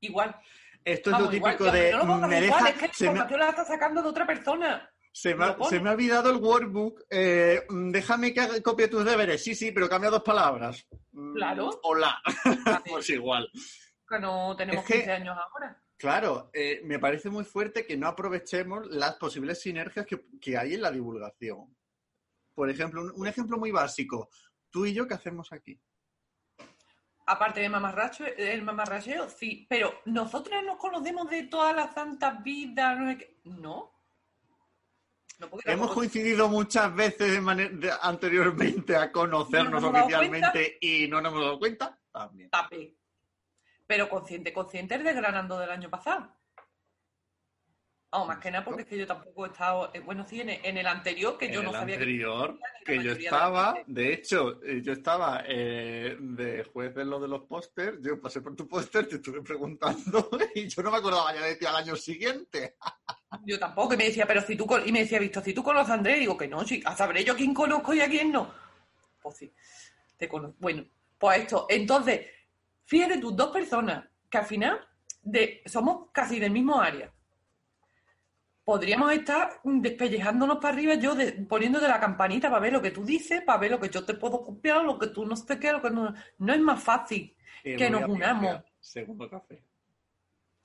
[0.00, 0.34] Igual.
[0.84, 2.94] Esto Vamos, es lo igual, típico de, no lo me igual, deja, es que la
[2.94, 4.90] se me, información la está sacando de otra persona.
[5.12, 8.88] se me ha- se me ha olvidado el workbook, eh, mm, déjame que haga- copie
[8.88, 10.86] tus deberes, sí, sí, pero cambia dos palabras.
[11.12, 11.80] Mm, Claro.
[11.82, 12.18] Hola,
[12.86, 13.50] pues igual.
[14.08, 15.79] Que no tenemos Es que- 15 años ahora.
[16.00, 20.72] Claro, eh, me parece muy fuerte que no aprovechemos las posibles sinergias que, que hay
[20.72, 21.76] en la divulgación.
[22.54, 24.30] Por ejemplo, un, un ejemplo muy básico.
[24.70, 25.78] Tú y yo, ¿qué hacemos aquí?
[27.26, 29.66] Aparte de mamarracho, el mamarracheo, sí.
[29.68, 33.60] Pero nosotros nos conocemos de todas las santas vidas, no.
[33.60, 33.92] No.
[35.38, 40.04] No, Hemos coincidido muchas veces de mane- de- anteriormente a conocernos ¿No nos hemos dado
[40.06, 41.98] oficialmente y no nos hemos dado cuenta.
[42.10, 42.48] También.
[42.50, 42.96] tape.
[43.90, 46.32] Pero consciente, consciente el desgranando del año pasado.
[48.12, 50.78] Vamos, más que nada porque es que yo tampoco he estado, eh, bueno, sí, en
[50.78, 54.62] el, anterior, que yo en no el sabía anterior, que yo de estaba, de hecho,
[54.62, 58.68] eh, yo estaba eh, de juez de lo de los pósters, yo pasé por tu
[58.68, 62.76] póster, te estuve preguntando y yo no me acordaba ya de ti al año siguiente.
[63.44, 65.90] yo tampoco, y me decía, pero si tú, y me decía, Visto, si tú conoces
[65.90, 68.54] a Andrés, digo que no, sí, sabré yo a quién conozco y a quién no.
[69.20, 69.52] Pues sí,
[70.16, 70.54] te conozco.
[70.60, 70.84] Bueno,
[71.18, 72.20] pues esto, entonces,
[72.90, 74.80] fíjate tú, dos personas que al final
[75.22, 77.12] de, somos casi del mismo área.
[78.64, 83.04] Podríamos estar despellejándonos para arriba, yo de- poniéndote la campanita para ver lo que tú
[83.04, 85.70] dices, para ver lo que yo te puedo copiar, lo que tú no sé qué,
[85.72, 86.12] lo que no.
[86.38, 88.62] No es más fácil Eh, que nos unamos.
[88.80, 89.62] Segundo café.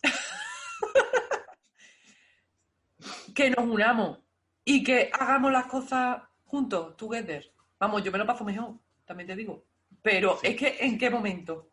[3.35, 4.19] que nos unamos
[4.63, 7.51] y que hagamos las cosas juntos, together.
[7.79, 8.73] Vamos, yo me lo paso mejor,
[9.05, 9.63] también te digo.
[10.01, 11.69] Pero es que, ¿en qué momento?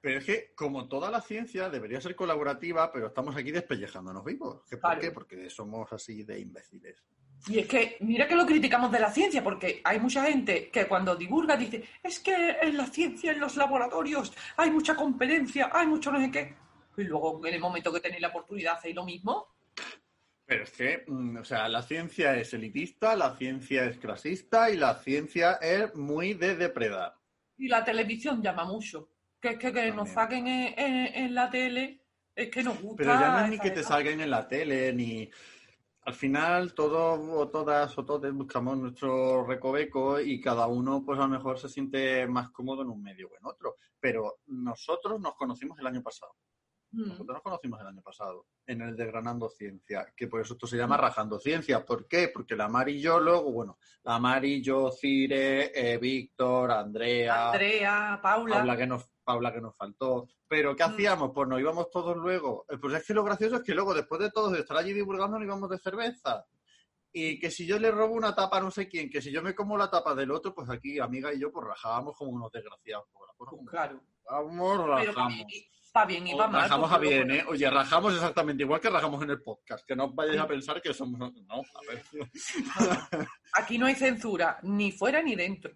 [0.00, 4.62] Pero es que, como toda la ciencia, debería ser colaborativa, pero estamos aquí despellejándonos vivos.
[4.68, 5.00] ¿Qué- ¿Por Claro.
[5.00, 5.10] qué?
[5.10, 7.02] Porque somos así de imbéciles.
[7.48, 10.86] Y es que, mira que lo criticamos de la ciencia, porque hay mucha gente que
[10.86, 15.86] cuando divulga dice, es que en la ciencia, en los laboratorios, hay mucha competencia, hay
[15.86, 16.54] mucho no sé qué.
[16.96, 19.46] Y luego, en el momento que tenéis la oportunidad, hacéis lo mismo.
[20.46, 24.76] Pero es que, mm, o sea, la ciencia es elitista, la ciencia es clasista y
[24.76, 27.14] la ciencia es muy de depredar.
[27.56, 29.10] Y la televisión llama mucho.
[29.40, 32.02] Que es que, que nos saquen en, en- en la tele,
[32.34, 32.96] es que nos gusta.
[32.96, 35.30] Pero ya no es ni que te salgan en la tele, ni...
[36.02, 41.22] Al final, todos o todas o todos buscamos nuestro recoveco y cada uno, pues a
[41.24, 43.76] lo mejor se siente más cómodo en un medio o en otro.
[44.00, 46.32] Pero nosotros nos conocimos el año pasado.
[46.90, 47.08] Mm.
[47.08, 50.76] Nosotros nos conocimos el año pasado, en el Desgranando Ciencia, que por eso esto se
[50.78, 51.84] llama Rajando Ciencia.
[51.84, 52.28] ¿Por qué?
[52.32, 58.18] Porque la Mari y yo luego, bueno, la Mari, yo, Cire, eh, Víctor, Andrea, Andrea,
[58.22, 58.56] Paula.
[58.56, 60.26] Paula que nos Paula que nos faltó.
[60.48, 60.90] Pero ¿qué Mm.
[60.90, 61.32] hacíamos?
[61.34, 62.64] Pues nos íbamos todos luego.
[62.70, 64.94] Eh, Pues es que lo gracioso es que luego, después de todos de estar allí
[64.94, 66.46] divulgando, nos íbamos de cerveza.
[67.12, 69.42] Y que si yo le robo una tapa a no sé quién, que si yo
[69.42, 72.50] me como la tapa del otro, pues aquí, amiga y yo, pues rajábamos como unos
[72.50, 73.04] desgraciados.
[73.12, 74.00] Pues, Pues claro.
[74.30, 75.14] Vamos, Pero
[75.92, 76.62] para bien, y- para mal.
[76.62, 77.44] rajamos a bien, ¿eh?
[77.48, 79.86] Oye, rajamos exactamente igual que rajamos en el podcast.
[79.86, 81.18] Que no vayáis a pensar que somos...
[81.18, 82.02] No, a ver.
[83.54, 85.72] Aquí no hay censura, ni fuera ni dentro.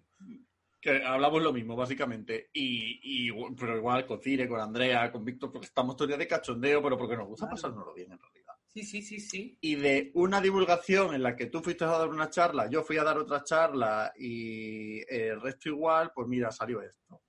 [0.79, 2.49] que hablamos lo mismo, básicamente.
[2.53, 6.81] Y, y- pero igual con Cire, con Andrea, con Víctor, porque estamos día de cachondeo,
[6.83, 8.53] pero porque nos gusta pasárnoslo bien en realidad.
[8.73, 9.57] Sí, sí, sí, sí.
[9.61, 12.97] Y de una divulgación en la que tú fuiste a dar una charla, yo fui
[12.97, 17.21] a dar otra charla y el resto igual, pues mira, salió esto.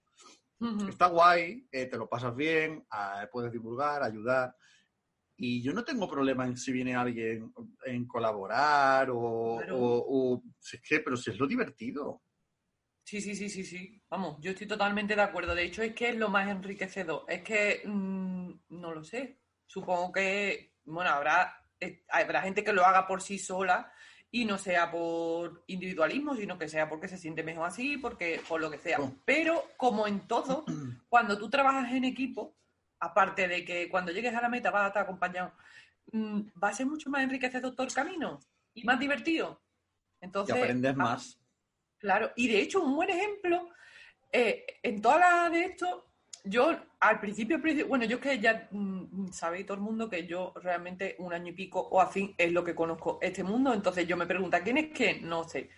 [0.89, 4.57] Está guay, eh, te lo pasas bien, ah, puedes divulgar, ayudar.
[5.37, 7.53] Y yo no tengo problema en si viene alguien
[7.85, 9.77] en colaborar o, Claro.
[9.79, 12.23] o- o- si es que, pero si es lo divertido.
[13.07, 14.03] Sí, sí, sí, sí, sí.
[14.09, 15.55] Vamos, yo estoy totalmente de acuerdo.
[15.55, 17.25] De hecho, es que es lo más enriquecedor.
[17.29, 19.41] Es que mm, no lo sé.
[19.67, 23.93] Supongo que, bueno, habrá, eh, habrá gente que lo haga por sí sola
[24.35, 28.61] y no sea por individualismo, sino que sea porque se siente mejor así, porque por
[28.61, 28.99] lo que sea.
[29.01, 29.15] Oh.
[29.25, 30.65] Pero como en todo,
[31.09, 32.57] cuando tú trabajas en equipo,
[32.99, 35.53] aparte de que cuando llegues a la meta vas a estar acompañado,
[36.11, 38.41] mm, va a ser mucho más enriquecedor todo el camino
[38.75, 39.63] y más divertido.
[40.21, 41.41] Y Entonces, aprendes ah, más.
[41.99, 43.69] Claro, y de hecho, un buen ejemplo,
[44.33, 46.13] eh, en toda la de esto,
[46.45, 50.53] yo al principio, bueno, yo es que ya mm, sabéis todo el mundo que yo
[50.63, 54.17] realmente un año y pico o así es lo que conozco este mundo, entonces yo
[54.17, 55.21] me pregunto, ¿quién es que?
[55.21, 55.71] No sé.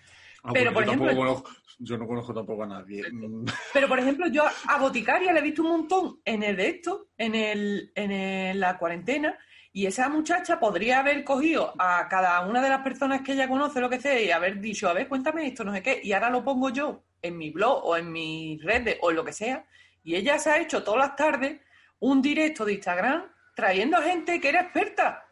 [0.43, 3.03] Ah, Pero, pues por yo, tampoco ejemplo- conozco, yo no conozco tampoco a nadie.
[3.11, 6.69] Mm, Pero, por ejemplo, yo a Boticaria le he visto un montón en el de
[6.69, 9.37] esto, en, el, en el- la cuarentena,
[9.73, 13.81] y esa muchacha podría haber cogido a cada una de las personas que ella conoce,
[13.81, 16.31] lo que sea, y haber dicho, a ver, cuéntame esto, no sé qué, y ahora
[16.31, 19.67] lo pongo yo en mi blog o en mis redes o en lo que sea,
[20.07, 21.61] y ella se ha hecho todas las tardes
[21.99, 23.25] un directo de Instagram
[23.57, 25.27] trayendo a gente que era experta,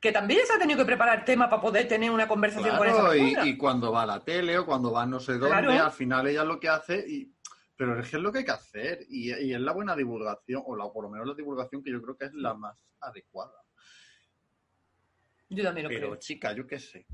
[0.00, 3.16] que también se ha tenido que preparar tema para poder tener una conversación con esa
[3.16, 3.46] y, persona.
[3.48, 5.70] y cuando va a la tele o cuando va no sé dónde, Claro.
[5.84, 7.34] al final ella lo que hace, y,
[7.76, 10.62] pero es que es lo que hay que hacer, y, y es la buena divulgación,
[10.64, 13.60] o la, por lo menos la divulgación que yo creo que es la más adecuada.
[15.50, 16.16] Yo también lo Pero creo.
[16.16, 17.06] chica, yo qué sé.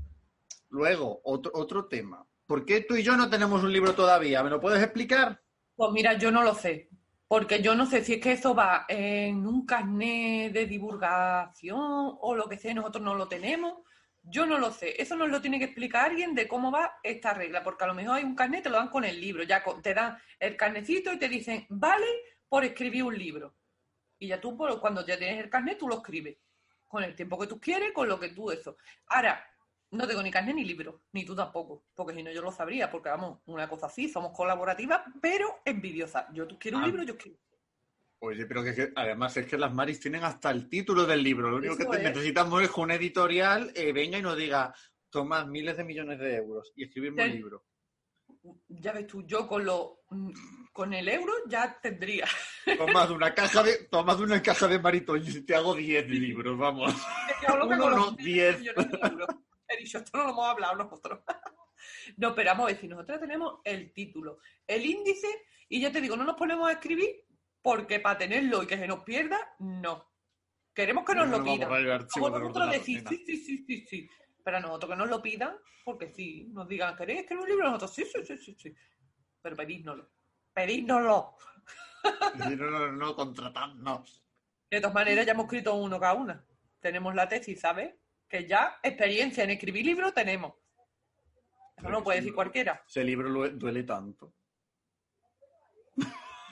[0.69, 2.25] Luego, otro, otro tema.
[2.45, 4.41] ¿Por qué tú y yo no tenemos un libro todavía?
[4.43, 5.41] ¿Me lo puedes explicar?
[5.75, 6.89] Pues mira, yo no lo sé,
[7.31, 11.79] porque yo no sé si es que eso va en un carnet de divulgación
[12.19, 13.83] o lo que sea, nosotros no lo tenemos.
[14.21, 17.33] Yo no lo sé, eso nos lo tiene que explicar alguien de cómo va esta
[17.33, 19.63] regla, porque a lo mejor hay un carnet, te lo dan con el libro, ya
[19.81, 22.05] te dan el carnecito y te dicen, vale
[22.49, 23.55] por escribir un libro.
[24.19, 26.35] Y ya tú, cuando ya tienes el carnet, tú lo escribes,
[26.85, 28.75] con el tiempo que tú quieres, con lo que tú eso.
[29.07, 29.41] Ahora,
[29.91, 32.89] no tengo ni carne ni libro, ni tú tampoco, porque si no yo lo sabría,
[32.89, 36.25] porque vamos, una cosa así, somos colaborativas, pero envidiosas.
[36.33, 36.87] Yo tú quiero un ah.
[36.87, 37.37] libro, yo quiero.
[38.19, 41.49] Oye, pero que, además es que las Maris tienen hasta el título del libro.
[41.49, 44.73] Lo único que necesitamos es que un editorial eh, venga y nos diga,
[45.09, 47.65] toma miles de millones de euros y escribirme un libro.
[48.69, 50.31] Ya ves tú, yo con lo mm,
[50.71, 52.27] con el euro ya tendría.
[52.77, 56.93] Tomas una caja de, tomas una caja de maritones y te hago 10 libros, vamos.
[57.65, 58.61] Uno, no, 10.
[59.71, 61.19] He dicho, esto no lo hemos hablado nosotros.
[62.17, 65.27] No, pero vamos a decir, nosotros tenemos el título, el índice,
[65.67, 67.25] y ya te digo, no nos ponemos a escribir
[67.61, 70.11] porque para tenerlo y que se nos pierda, no.
[70.73, 71.69] Queremos que nos No lo pidan.
[71.69, 74.09] vosotros decís, sí, sí, sí, sí, sí.
[74.43, 77.65] Pero a nosotros que nos lo pidan, porque sí, nos digan, ¿queréis escribir un libro?
[77.65, 78.75] Nosotros, sí, sí, sí, sí, sí.
[79.41, 80.09] Pero pedídnoslo.
[80.53, 81.35] Pedídnoslo.
[82.57, 84.23] No, no, contratadnos.
[84.71, 86.43] De todas maneras, ya hemos escrito uno cada una.
[86.79, 87.93] Tenemos la tesis, ¿sabes?
[88.31, 90.53] Que ya experiencia en escribir libros tenemos.
[91.77, 92.81] Eso no lo puede decir cualquiera.
[92.87, 94.31] Ese libro duele tanto.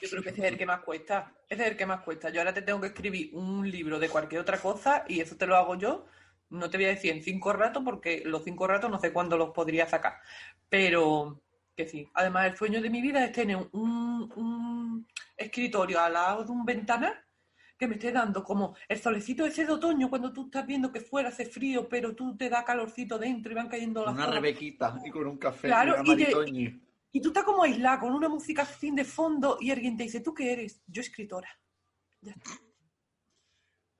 [0.01, 1.33] Yo creo que ese es el que más cuesta.
[1.47, 2.29] Ese es el que más cuesta.
[2.29, 5.47] Yo ahora te tengo que escribir un libro de cualquier otra cosa y eso te
[5.47, 6.05] lo hago yo.
[6.49, 9.37] No te voy a decir en cinco ratos porque los cinco ratos no sé cuándo
[9.37, 10.19] los podría sacar.
[10.67, 11.41] Pero
[11.77, 12.09] que sí.
[12.13, 16.65] Además, el sueño de mi vida es tener un, un escritorio al lado de un
[16.65, 17.13] ventanal
[17.79, 20.99] que me esté dando como el solecito ese de otoño cuando tú estás viendo que
[20.99, 24.99] fuera hace frío, pero tú te da calorcito dentro y van cayendo las Una rebequita
[25.05, 26.81] y con un café Claro, y una y de- maritoñi.
[27.11, 30.19] Y tú estás como aislada con una música fin de fondo y alguien te dice,
[30.19, 30.83] ¿tú qué eres?
[30.87, 31.49] Yo escritora.
[32.21, 32.35] Ya.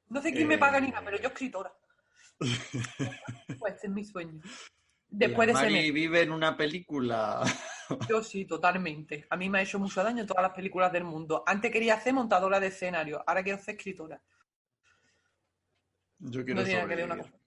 [0.10, 1.74] No sé quién me paga ni nada, pero yo escritora.
[3.60, 4.42] Pues es mi sueño.
[5.10, 5.94] Después de La ese Mari mes.
[5.94, 7.42] vive en una película.
[8.10, 9.26] Yo sí, totalmente.
[9.30, 11.44] A mí me ha hecho mucho daño todas las películas del mundo.
[11.48, 14.22] Antes quería ser montadora de escenario, ahora quiero ser escritora.
[16.20, 17.32] Yo quiero No tiene que ver una sobrevivir.
[17.32, 17.40] cosa.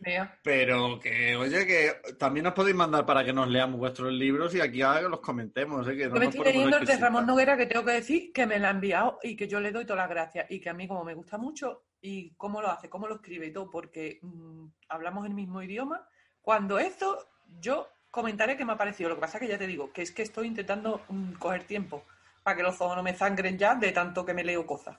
[0.00, 0.38] Vea.
[0.44, 4.60] Pero que, oye, que también nos podéis mandar para que nos leamos vuestros libros y
[4.60, 5.88] aquí ahora los comentemos.
[5.88, 5.96] ¿eh?
[5.96, 6.96] Que no Yo me estoy leyendo el de.
[6.98, 9.72] Ramón Noguera que tengo que decir que me la ha enviado y que yo le
[9.72, 12.70] doy todas las gracias y que a mí como me gusta mucho y cómo lo
[12.70, 16.06] hace, cómo lo escribe y todo, porque mm, hablamos el mismo idioma.
[16.48, 17.28] Cuando esto,
[17.60, 19.10] yo comentaré que me ha parecido.
[19.10, 22.04] Lo que pasa que ya te digo, que es que estoy intentando mm, coger tiempo
[22.42, 24.96] para que los ojos no me sangren ya de tanto que me leo cosas.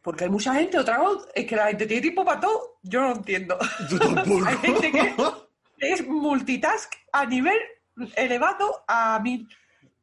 [0.00, 3.00] Porque hay mucha gente, otra vez, es que la gente tiene tiempo para todo, yo
[3.00, 3.58] no lo entiendo.
[3.90, 4.44] Yo tampoco.
[4.46, 5.14] Hay gente que
[5.80, 7.58] es multitask a nivel
[8.14, 9.48] elevado a mil.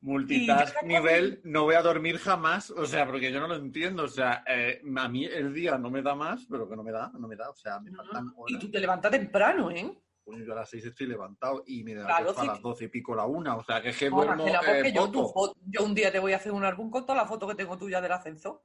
[0.05, 4.03] Multitask Y- nivel, no voy a dormir jamás, o sea, porque yo no lo entiendo,
[4.03, 6.91] o sea, eh, a mí el día no me da más, pero que no me
[6.91, 8.59] da, no me da, o sea, me faltan Y horas.
[8.61, 9.97] tú te levantas temprano, ¿eh?
[10.23, 12.87] Coño, yo a las seis estoy levantado y me da Claro, a las doce y
[12.89, 15.53] pico la una, o sea, que es que No, duermo porque eh, yo, tu poco.
[15.53, 17.55] fo- yo un día te voy a hacer un álbum con toda la foto que
[17.55, 18.63] tengo tuya del ascenso.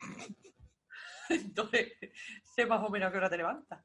[1.28, 1.92] Entonces,
[2.54, 3.84] sé más o menos a qué hora te levantas.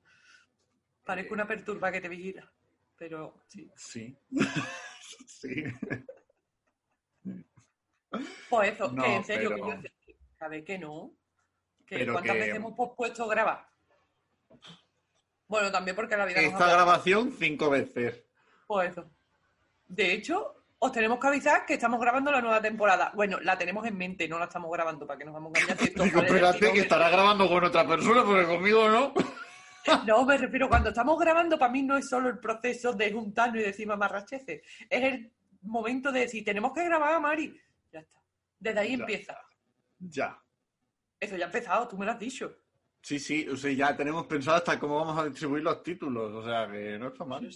[1.04, 2.50] Parezco una perturba que te vigila.
[2.98, 3.70] Pero sí.
[3.76, 4.18] Sí.
[5.28, 5.64] sí.
[8.50, 11.12] Pues eso, No, que en serio, pero- que yo ¿sabes que no?
[11.86, 13.68] Que Pero ¿Cuántas que- veces hemos pospuesto grabar?
[15.48, 18.24] Bueno, también porque la vida Esta grabación cinco veces.
[18.68, 19.10] Pues eso.
[19.88, 23.12] De hecho, os tenemos que avisar que estamos grabando la nueva temporada.
[23.16, 25.78] Bueno, la tenemos en mente, no la estamos grabando para que nos vamos a engañar.
[26.06, 29.14] Digo, espérate, tirón, que estará grabando con otra persona, porque conmigo no.
[30.06, 33.62] No, me refiero, cuando estamos grabando, para mí no es solo el proceso de juntarnos
[33.62, 34.62] y decir mamarracheces.
[34.90, 37.60] Es el momento de decir, tenemos que grabar a Mari.
[37.92, 38.22] Ya está.
[38.60, 38.94] Desde ahí Ya.
[38.96, 39.38] empieza.
[40.00, 40.42] Ya.
[41.20, 42.56] Eso ya ha empezado, tú me lo has dicho.
[43.02, 46.44] Sí, sí, o sea, ya tenemos pensado hasta cómo vamos a distribuir los títulos, o
[46.44, 47.48] sea, que no está mal.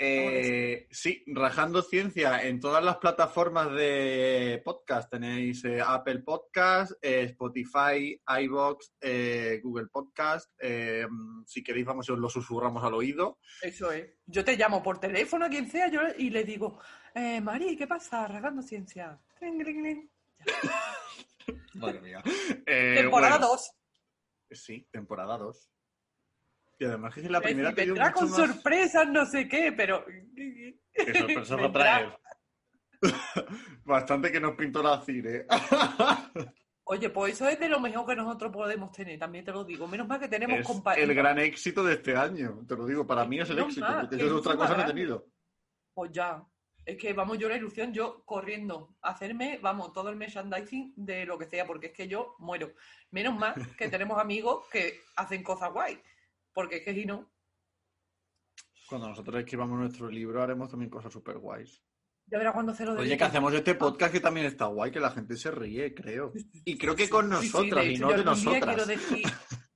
[0.00, 5.10] Eh, sí, Rajando Ciencia en todas las plataformas de podcast.
[5.10, 8.92] Tenéis eh, Apple Podcast, eh, Spotify, iBox,
[9.62, 10.48] Google Podcast.
[11.46, 13.38] si queréis, vamos, os lo susurramos al oído.
[13.60, 14.08] Eso es.
[14.24, 16.78] Yo te llamo por teléfono, a quien sea, yo, y le digo,
[17.42, 18.28] Mari, ¿qué pasa?
[18.28, 19.18] Regando ciencia.
[21.74, 22.22] Madre mía.
[22.64, 23.72] Temporada bueno, 2.
[24.50, 25.70] Sí, temporada 2.
[26.78, 29.72] Y además que es la primera que dio vendrá con más- sorpresas, no sé qué,
[29.72, 30.04] pero...
[30.92, 32.18] ¿Qué sorpresa va a traer?
[33.84, 35.46] Bastante que nos pintó la cire.
[36.84, 39.86] Oye, pues eso es de lo mejor que nosotros podemos tener, también te lo digo.
[39.86, 43.06] Menos mal que tenemos es compa- el gran éxito de este año, te lo digo,
[43.06, 44.76] para mí es el Menos éxito, mal, porque que yo es otra cosa no he
[44.78, 44.94] grande.
[44.94, 45.26] tenido.
[45.94, 46.42] Pues ya.
[46.86, 51.26] Es que vamos, yo la ilusión, yo corriendo, a hacerme, vamos, todo el merchandising de
[51.26, 52.72] lo que sea, porque es que yo muero.
[53.10, 56.00] Menos mal que tenemos amigos que hacen cosas guay.
[56.58, 57.30] Porque es que si no,
[58.88, 61.80] Cuando nosotros escribamos nuestro libro haremos también cosas súper guays.
[62.26, 64.98] ya verás cuando se lo Oye, que hacemos este podcast que también está guay, que
[64.98, 66.32] la gente se ríe, creo.
[66.64, 68.74] Y creo que con Sí, sí, nosotras y no de nosotras.
[68.74, 69.22] Quiero, decir,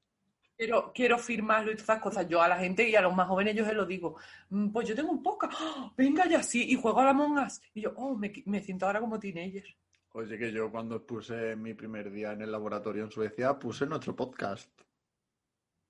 [0.58, 2.28] quiero, quiero firmarlo y todas esas cosas.
[2.28, 4.16] Yo a la gente y a los más jóvenes yo se lo digo.
[4.50, 5.52] "Mm, Pues yo tengo un podcast.
[5.60, 5.92] ¡Ah!
[5.96, 6.64] Venga ya sí.
[6.68, 7.60] Y juego a la Us.
[7.74, 9.64] Y yo, oh, me, me siento ahora como teenager.
[10.14, 14.16] Oye, que yo cuando puse mi primer día en el laboratorio en Suecia, puse nuestro
[14.16, 14.68] podcast.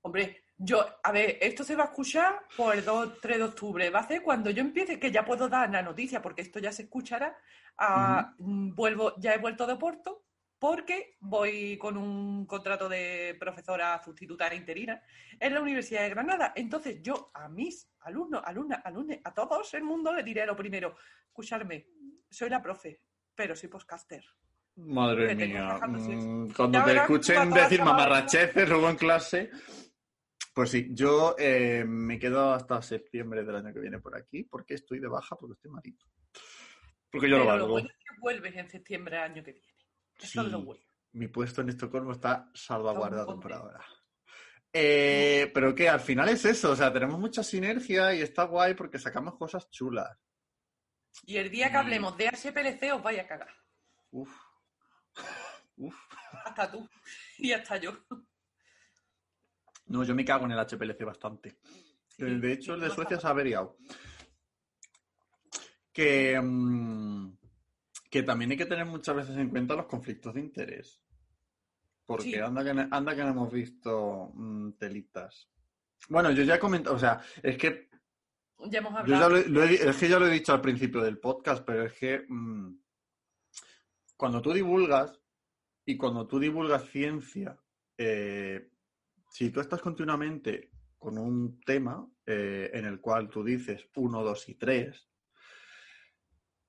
[0.05, 3.91] Hombre, yo, a ver, esto se va a escuchar por el 2, 3 de octubre.
[3.91, 6.73] Va a ser cuando yo empiece, que ya puedo dar la noticia, porque esto ya
[6.73, 7.37] se escuchará.
[7.79, 10.27] a- mm, vuelvo, ya he vuelto de Porto,
[10.59, 15.03] porque voy con un contrato de profesora sustituta interina
[15.41, 16.53] en la Universidad de Granada.
[16.55, 20.95] Entonces, yo a mis alumnos, alumnas, alumnos, a todos el mundo le diré lo primero:
[21.27, 21.87] escucharme,
[22.31, 23.01] soy la profe,
[23.35, 24.23] pero soy podcaster.
[24.77, 25.79] Madre mía.
[26.27, 29.51] mm, Cuando Ya te escuchen decir mamarracheces luego en clase.
[30.53, 34.75] Pues sí, yo eh, me quedo hasta septiembre del año que viene por aquí, porque
[34.75, 36.07] estoy de baja, porque estoy malito.
[37.11, 37.69] Porque yo lo pero lo valgo.
[37.69, 39.67] bueno es que vuelves en septiembre del año que viene.
[40.21, 40.65] Eso es lo Sí.
[40.65, 40.85] bueno.
[41.13, 43.85] Mi puesto en Estocolmo está salvaguardado por ahora.
[44.73, 48.73] Eh, pero que al final es eso, o sea, tenemos mucha sinergia y está guay
[48.75, 50.19] porque sacamos cosas chulas.
[51.25, 53.55] Y el día que hablemos de HPLC os vaya a cagar.
[54.11, 54.31] Uf.
[55.77, 55.95] Uf.
[56.45, 56.89] Hasta tú.
[57.39, 57.93] Y hasta yo.
[59.93, 61.59] No, yo me cago en el HPLC bastante.
[62.09, 63.77] Sí, Eh, de hecho, el de Suecia se ha averiado.
[65.93, 67.37] Que, mm,
[68.11, 71.01] que también hay que tener muchas veces en cuenta los conflictos de interés.
[72.07, 72.35] Porque Sí.
[72.37, 75.49] anda, que, no- anda que no hemos visto mm, telitas.
[76.09, 77.89] Bueno, yo ya he comentado, o sea, es que
[78.71, 79.31] Ya hemos yo ya hablado.
[79.31, 81.85] lo, he- lo he, es que ya lo he dicho al principio del podcast, pero
[81.85, 82.77] es que mm,
[84.17, 85.21] cuando tú divulgas
[85.85, 87.59] y cuando tú divulgas ciencia,
[87.99, 88.71] eh,
[89.33, 94.47] si tú estás continuamente con un tema eh, en el cual tú dices uno, dos
[94.51, 95.09] y tres,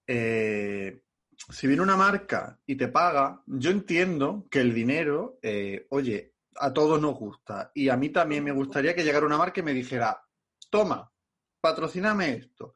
[0.08, 1.04] eh,
[1.50, 6.72] si viene una marca y te paga, yo entiendo que el dinero, eh, oye, a
[6.72, 7.70] todos nos gusta.
[7.76, 10.24] Y a mí también me gustaría que llegara una marca y me dijera,
[10.70, 11.12] toma,
[11.60, 12.76] patrocíname esto.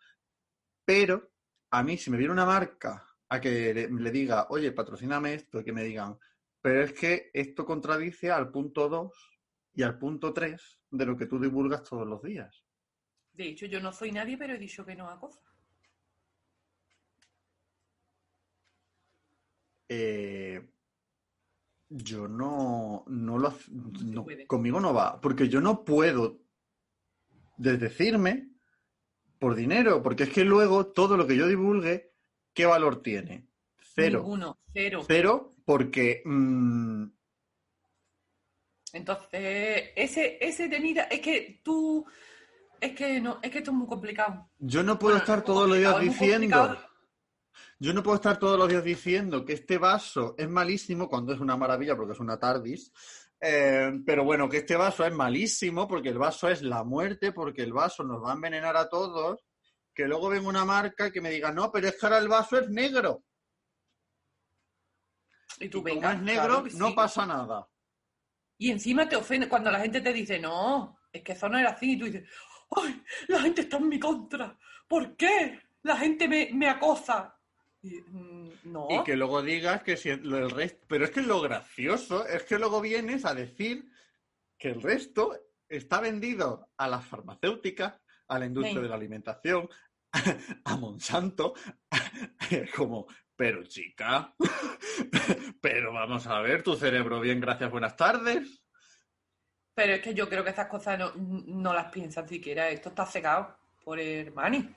[0.84, 1.32] Pero
[1.72, 5.62] a mí, si me viene una marca a que le, le diga, oye, patrocíname esto,
[5.62, 6.18] y que me digan,
[6.62, 9.37] pero es que esto contradice al punto 2
[9.78, 12.66] y al punto 3 de lo que tú divulgas todos los días.
[13.32, 15.44] De hecho, yo no soy nadie, pero he dicho que no a cosas.
[19.88, 20.68] Eh,
[21.90, 23.54] yo no, no lo
[24.04, 26.42] no, conmigo no va, porque yo no puedo
[27.56, 28.50] desdecirme
[29.38, 32.16] por dinero, porque es que luego todo lo que yo divulgue,
[32.52, 33.48] ¿qué valor tiene?
[33.78, 34.22] Cero.
[34.22, 35.04] Ninguno, cero.
[35.06, 37.06] Cero, porque mm,
[38.94, 42.06] Entonces, ese, ese de mira, es que tú,
[42.80, 44.50] es que no, es que esto es muy complicado.
[44.58, 46.78] yo no puedo Bueno, estar todos los días diciendo,
[47.80, 51.40] yo no puedo estar todos los días diciendo que este vaso es malísimo cuando es
[51.40, 52.92] una maravilla porque es una tardis.
[53.40, 57.62] Eh, pero bueno, que este vaso es malísimo porque el vaso es la muerte, porque
[57.64, 59.46] el vaso nos va a envenenar a todos.
[59.94, 62.58] Que luego venga una marca que me diga, no, pero es que ahora el vaso
[62.58, 63.24] es negro.
[65.60, 66.94] Y tú Y como venga, es negro, claro no sí.
[66.96, 67.68] pasa nada.
[68.58, 71.72] Y encima te ofende cuando la gente te dice, no, es que eso no era
[71.72, 71.94] así.
[71.94, 72.28] Y tú dices,
[72.76, 73.04] ¡ay!
[73.28, 74.58] La gente está en mi contra.
[74.88, 75.60] ¿Por qué?
[75.84, 77.38] La gente me, me acosa.
[77.82, 78.88] Y, mm, no.
[78.90, 80.86] Y que luego digas que si el el resto.
[80.88, 83.90] Pero es que lo gracioso es que luego vienes a decir
[84.58, 85.38] que el resto
[85.70, 88.82] está vendido a las farmacéuticas, a la industria Sí.
[88.82, 89.70] de la alimentación,
[90.66, 91.54] a Monsanto,
[92.76, 93.08] como,
[93.38, 94.34] pero chica,
[95.62, 98.64] pero vamos a ver, tu cerebro bien, gracias, buenas tardes.
[99.76, 102.68] Pero es que yo creo que esas cosas no, no las piensan siquiera.
[102.70, 104.76] Esto está secado por el money.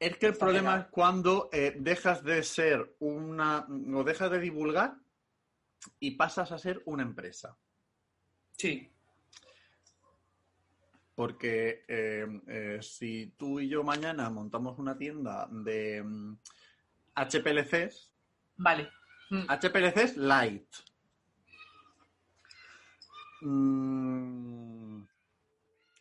[0.00, 4.40] Es que el Está problema es cuando eh, dejas de ser una, o dejas de
[4.40, 4.96] divulgar
[6.00, 7.58] y pasas a ser una empresa.
[8.56, 8.90] Sí.
[11.14, 16.38] Porque eh, eh, si tú y yo mañana montamos una tienda de mm,
[17.24, 18.08] HPLCs,
[18.58, 18.90] Vale.
[19.30, 19.46] Mm.
[19.48, 20.68] HPLCs light.
[23.40, 25.02] Mm,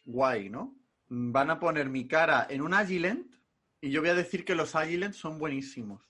[0.05, 0.75] guay, ¿no?
[1.09, 3.33] Van a poner mi cara en un Agilent
[3.79, 6.01] y yo voy a decir que los Agilent son buenísimos.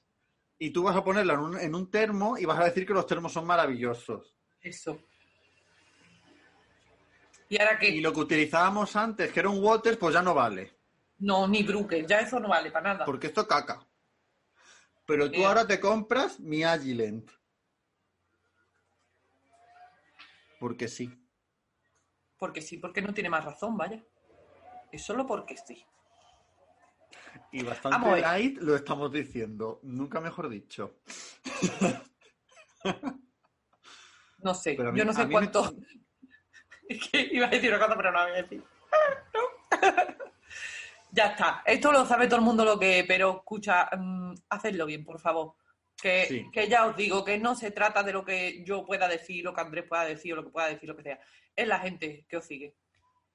[0.57, 2.93] Y tú vas a ponerla en un, en un termo y vas a decir que
[2.93, 4.35] los termos son maravillosos.
[4.61, 4.99] Eso.
[7.49, 7.89] ¿Y ahora qué?
[7.89, 10.73] Y lo que utilizábamos antes, que era un water, pues ya no vale.
[11.19, 12.05] No, ni Brooker.
[12.05, 13.05] Ya eso no vale para nada.
[13.05, 13.85] Porque esto caca.
[15.07, 17.31] Pero tú ahora te compras mi Agilent.
[20.59, 21.11] Porque sí.
[22.37, 24.03] Porque sí, porque no tiene más razón, vaya.
[24.91, 25.83] Es solo porque sí.
[27.51, 28.21] Y Vamos bastante ver.
[28.21, 29.79] light lo estamos diciendo.
[29.83, 30.99] Nunca mejor dicho.
[34.39, 35.73] No sé, mí- yo no sé me- cuánto.
[36.89, 38.63] Es que iba a decir una cosa, pero no la voy a decir.
[41.17, 41.63] ya está.
[41.65, 45.19] Esto lo sabe todo el mundo lo que es, pero escucha, mm, hacedlo bien, por
[45.19, 45.55] favor.
[45.99, 46.45] Que, Sí.
[46.53, 49.51] que ya os digo que no se trata de lo que yo pueda decir, lo
[49.53, 51.19] que Andrés pueda decir o lo que pueda decir, lo que sea.
[51.55, 52.75] Es la gente que os sigue.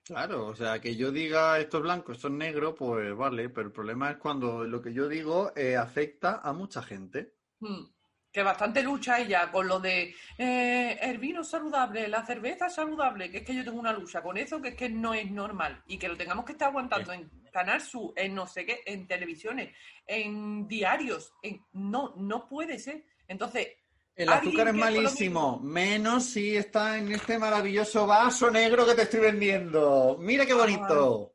[0.05, 3.67] Claro, o sea, que yo diga esto es blanco, esto es negro, pues vale, pero
[3.67, 7.35] el problema es cuando lo que yo digo eh, afecta a mucha gente.
[7.61, 7.85] Mm,
[8.33, 13.31] Que bastante lucha ella con lo de eh, el vino saludable, la cerveza es saludable,
[13.31, 15.83] que es que yo tengo una lucha con eso, que es que no es normal
[15.87, 19.07] y que lo tengamos que estar aguantando en Canal Sur, en no sé qué, en
[19.07, 19.75] televisiones,
[20.07, 23.05] en diarios, en no, no puede ser.
[23.29, 23.69] Entonces,
[24.17, 29.21] El azúcar es malísimo, menos si está en este maravilloso vaso negro que te estoy
[29.21, 30.17] vendiendo.
[30.19, 31.35] Mira qué bonito.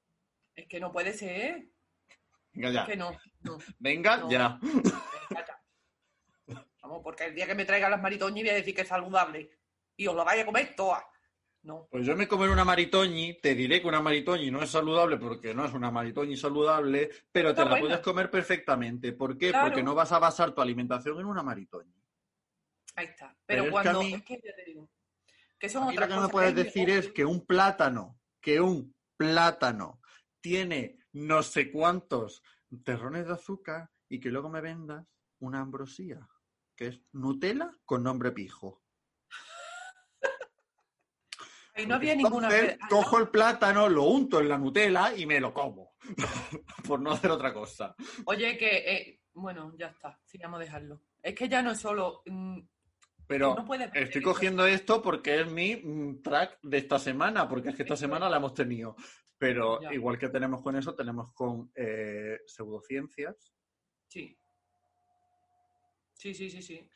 [0.56, 1.70] es que no puede ser,
[2.54, 3.12] Venga es ya, que no,
[3.42, 4.30] no, venga No.
[4.30, 4.60] ya.
[6.82, 9.50] Vamos, porque el día que me traigan las maritoñas voy a decir que es saludable
[9.98, 11.04] y os lo vaya a comer todas.
[11.68, 15.18] No, Pues yo me comeré una maritoñi, te diré que una maritoñi no es saludable
[15.18, 17.82] porque no es una maritoñi saludable, pero te la buena.
[17.82, 19.12] puedes comer perfectamente.
[19.12, 19.50] ¿Por qué?
[19.50, 19.68] Claro.
[19.68, 21.94] Porque no vas a basar tu alimentación en una maritoñi.
[22.96, 23.36] ahí está.
[23.46, 24.90] Pero Pero, es que cuando, a mí- es que ya te digo,
[25.60, 28.62] que son A mí otras lo que no puedes decir es que un plátano, que
[28.62, 30.00] un plátano
[30.40, 32.42] tiene no sé cuántos
[32.86, 35.06] terrones de azúcar y que luego me vendas
[35.40, 36.26] una ambrosía,
[36.78, 38.82] que es Nutella con nombre pijo.
[41.86, 42.48] No había ninguna.
[42.48, 45.94] entonces Ah, cojo el plátano, lo unto en la Nutella y me lo como.
[46.88, 47.96] Por no hacer otra cosa.
[48.26, 48.78] Oye, que.
[48.78, 50.20] eh, bueno, ya está.
[50.44, 51.02] A dejarlo.
[51.22, 52.22] Es que ya no es solo.
[52.26, 52.60] mm,
[53.28, 57.76] Pero no estoy cogiendo esto porque es mi mm, track de esta semana, porque es
[57.76, 58.96] que esta semana la hemos tenido.
[59.38, 59.94] Pero Ya.
[59.94, 63.54] igual que tenemos con eso, tenemos con eh, pseudociencias.
[64.08, 64.40] Sí.
[66.14, 66.90] Sí, sí, sí, sí.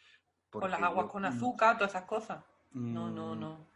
[0.50, 2.44] porque Con las aguas con mm, azúcar, todas esas cosas.
[2.72, 3.71] No, no, no.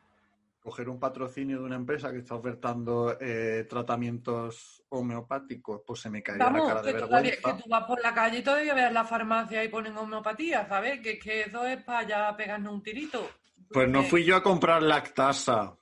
[0.65, 6.23] Coger un patrocinio de una empresa que está ofertando eh, tratamientos homeopáticos, pues se me
[6.23, 7.57] caería la cara de que, todavía- vergüenza.
[7.57, 11.01] que tú vas por la calle y todavía ves la farmacia y ponen homeopatía, ¿sabes?
[11.01, 13.29] Que, que eso es para ya pegarnos un tirito.
[13.69, 15.77] Pues no fui yo a comprar lactasa,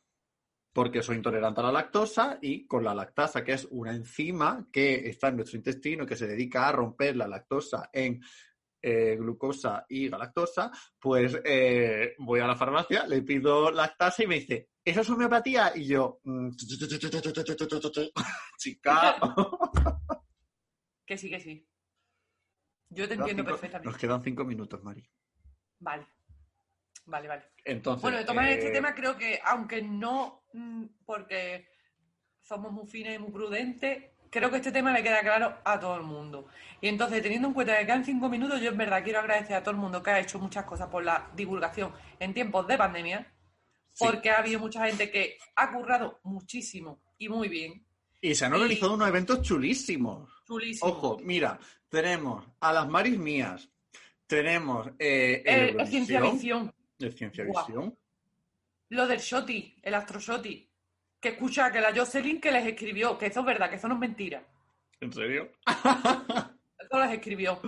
[0.73, 5.07] porque soy intolerante a la lactosa y con la lactasa, que es una enzima que
[5.07, 8.19] está en nuestro intestino, que se dedica a romper la lactosa en
[8.81, 10.69] eh, glucosa y galactosa,
[10.99, 15.71] pues eh, voy a la farmacia, le pido lactasa y me dice, ¿eso es homeopatía?
[15.75, 16.49] Y yo, mm,
[18.57, 19.17] chica,
[21.05, 21.67] Que sí, que sí.
[22.89, 23.89] Yo te entiendo perfectamente.
[23.89, 25.07] Nos quedan cinco minutos, Mari.
[25.79, 26.07] Vale.
[27.05, 27.43] Vale, vale.
[27.65, 31.67] Entonces, Bueno, de tomar eh, este tema creo que, aunque no, mm, porque
[32.41, 35.97] somos muy fines y muy prudentes, creo que este tema le queda claro a todo
[35.97, 36.47] el mundo.
[36.81, 39.63] Y entonces, teniendo en cuenta que quedan cinco minutos, yo en verdad quiero agradecer a
[39.63, 43.33] todo el mundo que ha hecho muchas cosas por la divulgación en tiempos de pandemia,
[43.93, 44.05] Sí.
[44.05, 47.85] porque ha habido mucha gente que ha currado muchísimo y muy bien.
[48.21, 50.29] Y se han y- organizado unos eventos chulísimos.
[50.47, 50.89] Chulísimo.
[50.91, 53.69] Ojo, mira, tenemos a las Maris mías,
[54.27, 57.43] tenemos eh, el El, el Eurovisión, Ciencia Visión, el Ciencia.
[57.45, 57.97] Visión.
[58.89, 60.69] lo del Shoti, el Astro Shoti,
[61.19, 63.93] que escucha que la Jocelyn que les escribió, que eso es verdad, que eso no
[63.95, 64.43] es mentira.
[64.99, 65.51] ¿En serio?
[66.79, 67.59] Eso las escribió.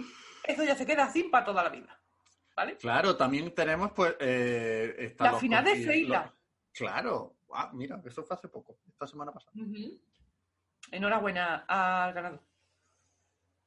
[0.44, 2.00] Eso ya se queda así para toda la vida.
[2.56, 2.78] ¿Vale?
[2.78, 6.34] claro, también tenemos pues eh, La los final de Freila.
[6.72, 7.36] Claro.
[7.74, 9.54] Mira, eso fue hace poco, esta semana pasada.
[10.92, 12.42] Enhorabuena al ganador.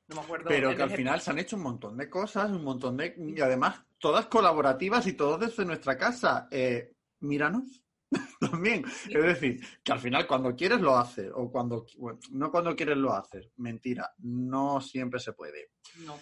[0.09, 0.49] No me acuerdo.
[0.49, 3.15] Pero que al final se han hecho un montón de cosas, un montón de...
[3.19, 6.49] Y además, todas colaborativas y todos desde nuestra casa.
[6.51, 7.85] Eh, míranos.
[8.41, 8.85] También.
[8.87, 11.31] Es decir, que al final cuando quieres lo haces.
[11.35, 11.87] O cuando...
[11.99, 13.51] bueno, no cuando quieres lo haces.
[13.57, 14.15] Mentira.
[14.19, 15.73] No siempre se puede.
[16.07, 16.19] No.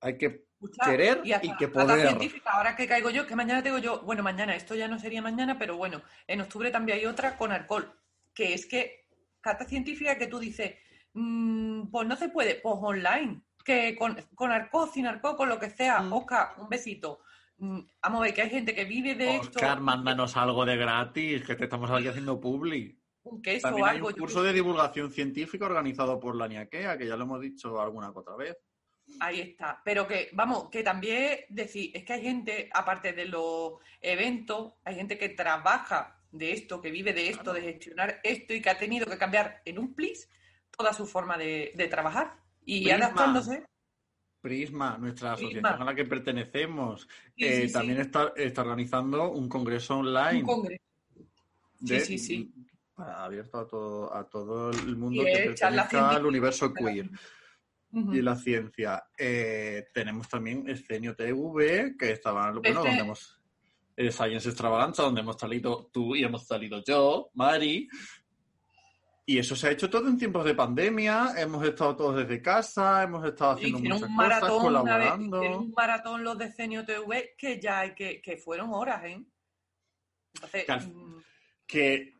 [0.00, 2.06] Hay que Escucha, querer y, hasta- y que hasta poder.
[2.08, 5.20] científica, ahora que caigo yo, que mañana tengo yo, bueno, mañana, esto ya no sería
[5.22, 7.92] mañana, pero bueno, en octubre también hay otra con alcohol,
[8.34, 9.06] que es que,
[9.40, 10.74] cata científica que tú dices,
[11.12, 15.58] mm, pues no se puede, pues online, que con, con alcohol, sin alcohol, con lo
[15.58, 16.12] que sea, Mm.
[16.12, 17.20] Oscar, un besito.
[17.58, 20.76] Mm, Vamos a ver que hay gente que vive de Oscar, esto, mándanos algo de
[20.76, 22.98] gratis, que te estamos aquí haciendo publi.
[23.26, 24.08] un queso También hay algo.
[24.08, 28.10] un curso de divulgación científica organizado por la Niaquea, que ya lo hemos dicho alguna
[28.10, 28.54] otra vez.
[29.20, 29.80] Ahí está.
[29.84, 34.94] Pero que, vamos, que también decir, es que hay gente, aparte de los eventos, hay
[34.96, 38.78] gente que trabaja de esto, que vive de esto, de gestionar esto y que ha
[38.78, 40.28] tenido que cambiar en un plis
[40.76, 43.04] toda su forma de, de trabajar y Prisma.
[43.06, 43.64] adaptándose.
[44.40, 45.48] Prisma, nuestra Prisma.
[45.70, 47.72] asociación a la que pertenecemos, Sí, eh, sí, sí.
[47.72, 50.40] también Está, está organizando un congreso online.
[50.40, 50.82] Un congreso.
[51.80, 52.54] de- Sí, sí, sí.
[52.96, 57.08] abierto a todo, a todo el mundo Y que charla pertenezca al universo queer
[58.12, 59.04] Y la ciencia.
[59.18, 63.40] Eh, tenemos también Escenio TV, que estaba, bueno, Este- donde hemos...
[63.96, 67.88] eh, Science Extravaganza, donde hemos salido tú y hemos salido yo, Mari.
[69.26, 71.32] Y eso se ha hecho todo en tiempos de pandemia.
[71.38, 75.36] Hemos estado todos desde casa, hemos estado haciendo muchas un cosas, maratón, vez, colaborando.
[75.38, 79.24] hicieron un maratón los de Cenio TV que ya que, que fueron horas, ¿eh?
[80.34, 81.22] Entonces, Que mm,
[81.66, 82.13] que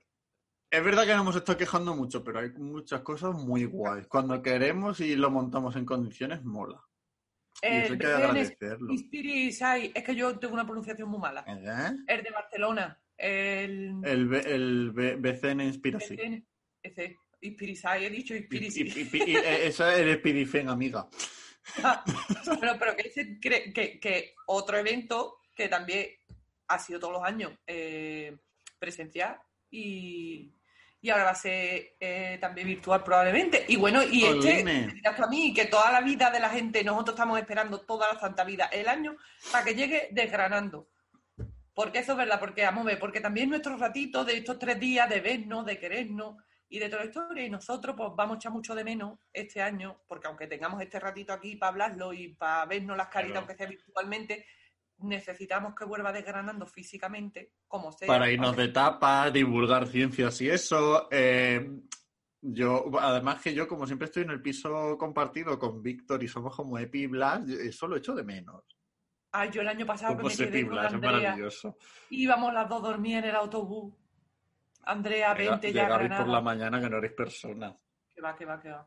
[0.77, 4.07] es verdad que nos hemos estado quejando mucho, pero hay muchas cosas muy guays.
[4.07, 6.81] Cuando queremos y lo montamos en condiciones, mola.
[7.62, 8.95] Y eso hay que agradecerlo.
[9.53, 11.45] Sai, es que yo tengo una pronunciación muy mala.
[11.47, 11.97] ¿Eh?
[12.09, 16.16] El de Barcelona, el, El, B- el B- BCN Inspiracy.
[16.16, 16.47] BCN,
[16.83, 18.83] ese, Ispirisai, he dicho Y, Ispirisi.
[18.83, 21.09] y- y- y- eh, esa es Spirifen, amiga.
[22.61, 26.07] pero, pero que, ese que, que otro evento que también
[26.68, 28.37] ha sido todos los años eh,
[28.79, 29.39] presencial
[29.70, 30.55] y,
[31.05, 33.67] y ahora va a ser eh, también virtual probablemente.
[33.69, 34.65] Y bueno, y este,
[35.15, 38.19] tú a mí, que toda la vida de la gente, nosotros estamos esperando toda la
[38.19, 39.15] santa vida, el año,
[39.53, 40.89] para que llegue desgranando.
[41.75, 44.81] Porque eso es verdad, porque vamos a ver, porque también nuestro ratito de estos tres
[44.81, 48.39] días de vernos, de querernos y de toda la historia, y nosotros pues vamos a
[48.39, 52.29] echar mucho de menos este año, porque aunque tengamos este ratito aquí para hablarlo y
[52.29, 53.41] para vernos las caritas, Claro.
[53.41, 54.47] aunque sea virtualmente,
[54.99, 58.07] necesitamos que vuelva desgranando físicamente, como sea.
[58.09, 61.09] Para irnos de tapa, divulgar ciencias y eso.
[61.11, 61.69] eh,
[62.47, 66.55] yo, además que yo, como siempre estoy en el piso compartido con Víctor y somos
[66.55, 68.63] como Epi y Blas, yo- eso lo echo de menos.
[69.33, 71.77] Ay, yo el año pasado que me quedé con Blas, es Andrea, maravilloso.
[72.11, 73.95] íbamos las dos dormidas en el autobús.
[74.83, 77.75] Andrea, Llega- vente ya a Llegaréis por la mañana que no eres persona.
[78.15, 78.87] Que va, que va, que va.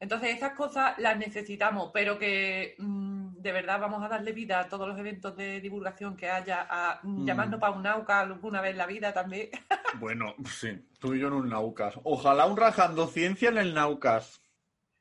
[0.00, 3.05] Entonces, estas cosas las necesitamos, pero que mm,
[3.46, 7.00] de verdad vamos a darle vida a todos los eventos de divulgación que haya, a
[7.02, 7.26] mm, Mm.
[7.26, 9.48] llamarnos para un nauca alguna vez en la vida también.
[10.00, 10.68] Bueno, sí,
[10.98, 11.94] tú y yo en un Naucas.
[12.04, 14.42] Ojalá un rajando ciencia en el Naucas.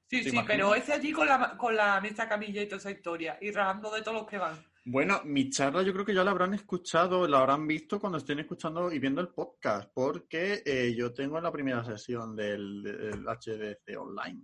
[0.09, 0.47] Sí, ¿Te sí, imaginas?
[0.47, 3.91] pero ese allí con la, con la mesa camilla y toda esa historia, y rajando
[3.91, 4.55] de todos los que van.
[4.85, 8.39] Bueno, mi charla yo creo que ya la habrán escuchado, la habrán visto cuando estén
[8.39, 13.99] escuchando y viendo el podcast, porque eh, yo tengo la primera sesión del, del HDC
[13.99, 14.43] online.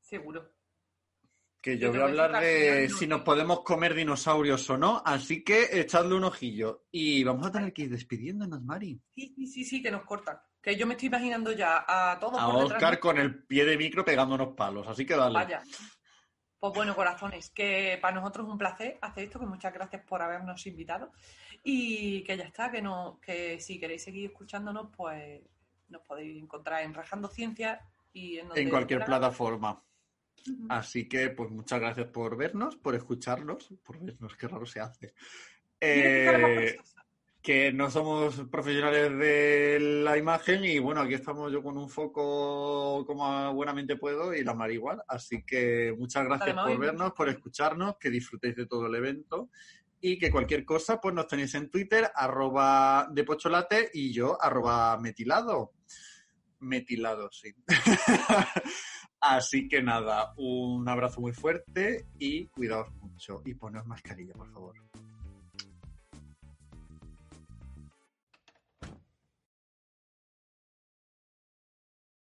[0.00, 0.52] Seguro.
[1.62, 3.16] Que Yo voy a hablar de si no.
[3.16, 6.86] nos podemos comer dinosaurios o no, así que echadle un ojillo.
[6.90, 9.00] Y vamos a tener que ir despidiéndonos, Mari.
[9.14, 10.38] Sí, sí, sí, sí, que nos cortan.
[10.60, 12.64] Que yo me estoy imaginando ya a todos A por.
[12.64, 15.34] Oscar con el pie de micro pegándonos palos, así que dale.
[15.34, 15.62] Vaya.
[16.58, 20.20] Pues bueno, corazones, que para nosotros es un placer hacer esto, que muchas gracias por
[20.20, 21.12] habernos invitado.
[21.62, 25.42] Y que ya está, que no, que si queréis seguir escuchándonos, pues
[25.88, 27.80] nos podéis encontrar en Rajando Ciencia
[28.12, 29.06] y en, donde en cualquier dé
[30.68, 35.14] Así que, pues muchas gracias por vernos, por escucharnos, por vernos, qué raro se hace.
[35.80, 36.76] Eh,
[37.42, 43.04] que no somos profesionales de la imagen y bueno, aquí estamos yo con un foco
[43.04, 45.02] como buenamente puedo y la mar igual.
[45.08, 49.50] Así que muchas gracias por vernos, por escucharnos, que disfrutéis de todo el evento
[50.00, 54.96] y que cualquier cosa pues nos tenéis en Twitter, arroba de pocholate y yo, arroba
[54.98, 55.72] metilado.
[56.60, 57.52] Metilado, sí.
[59.22, 64.74] Así que nada, un abrazo muy fuerte y cuidaos mucho y poneos mascarilla, por favor.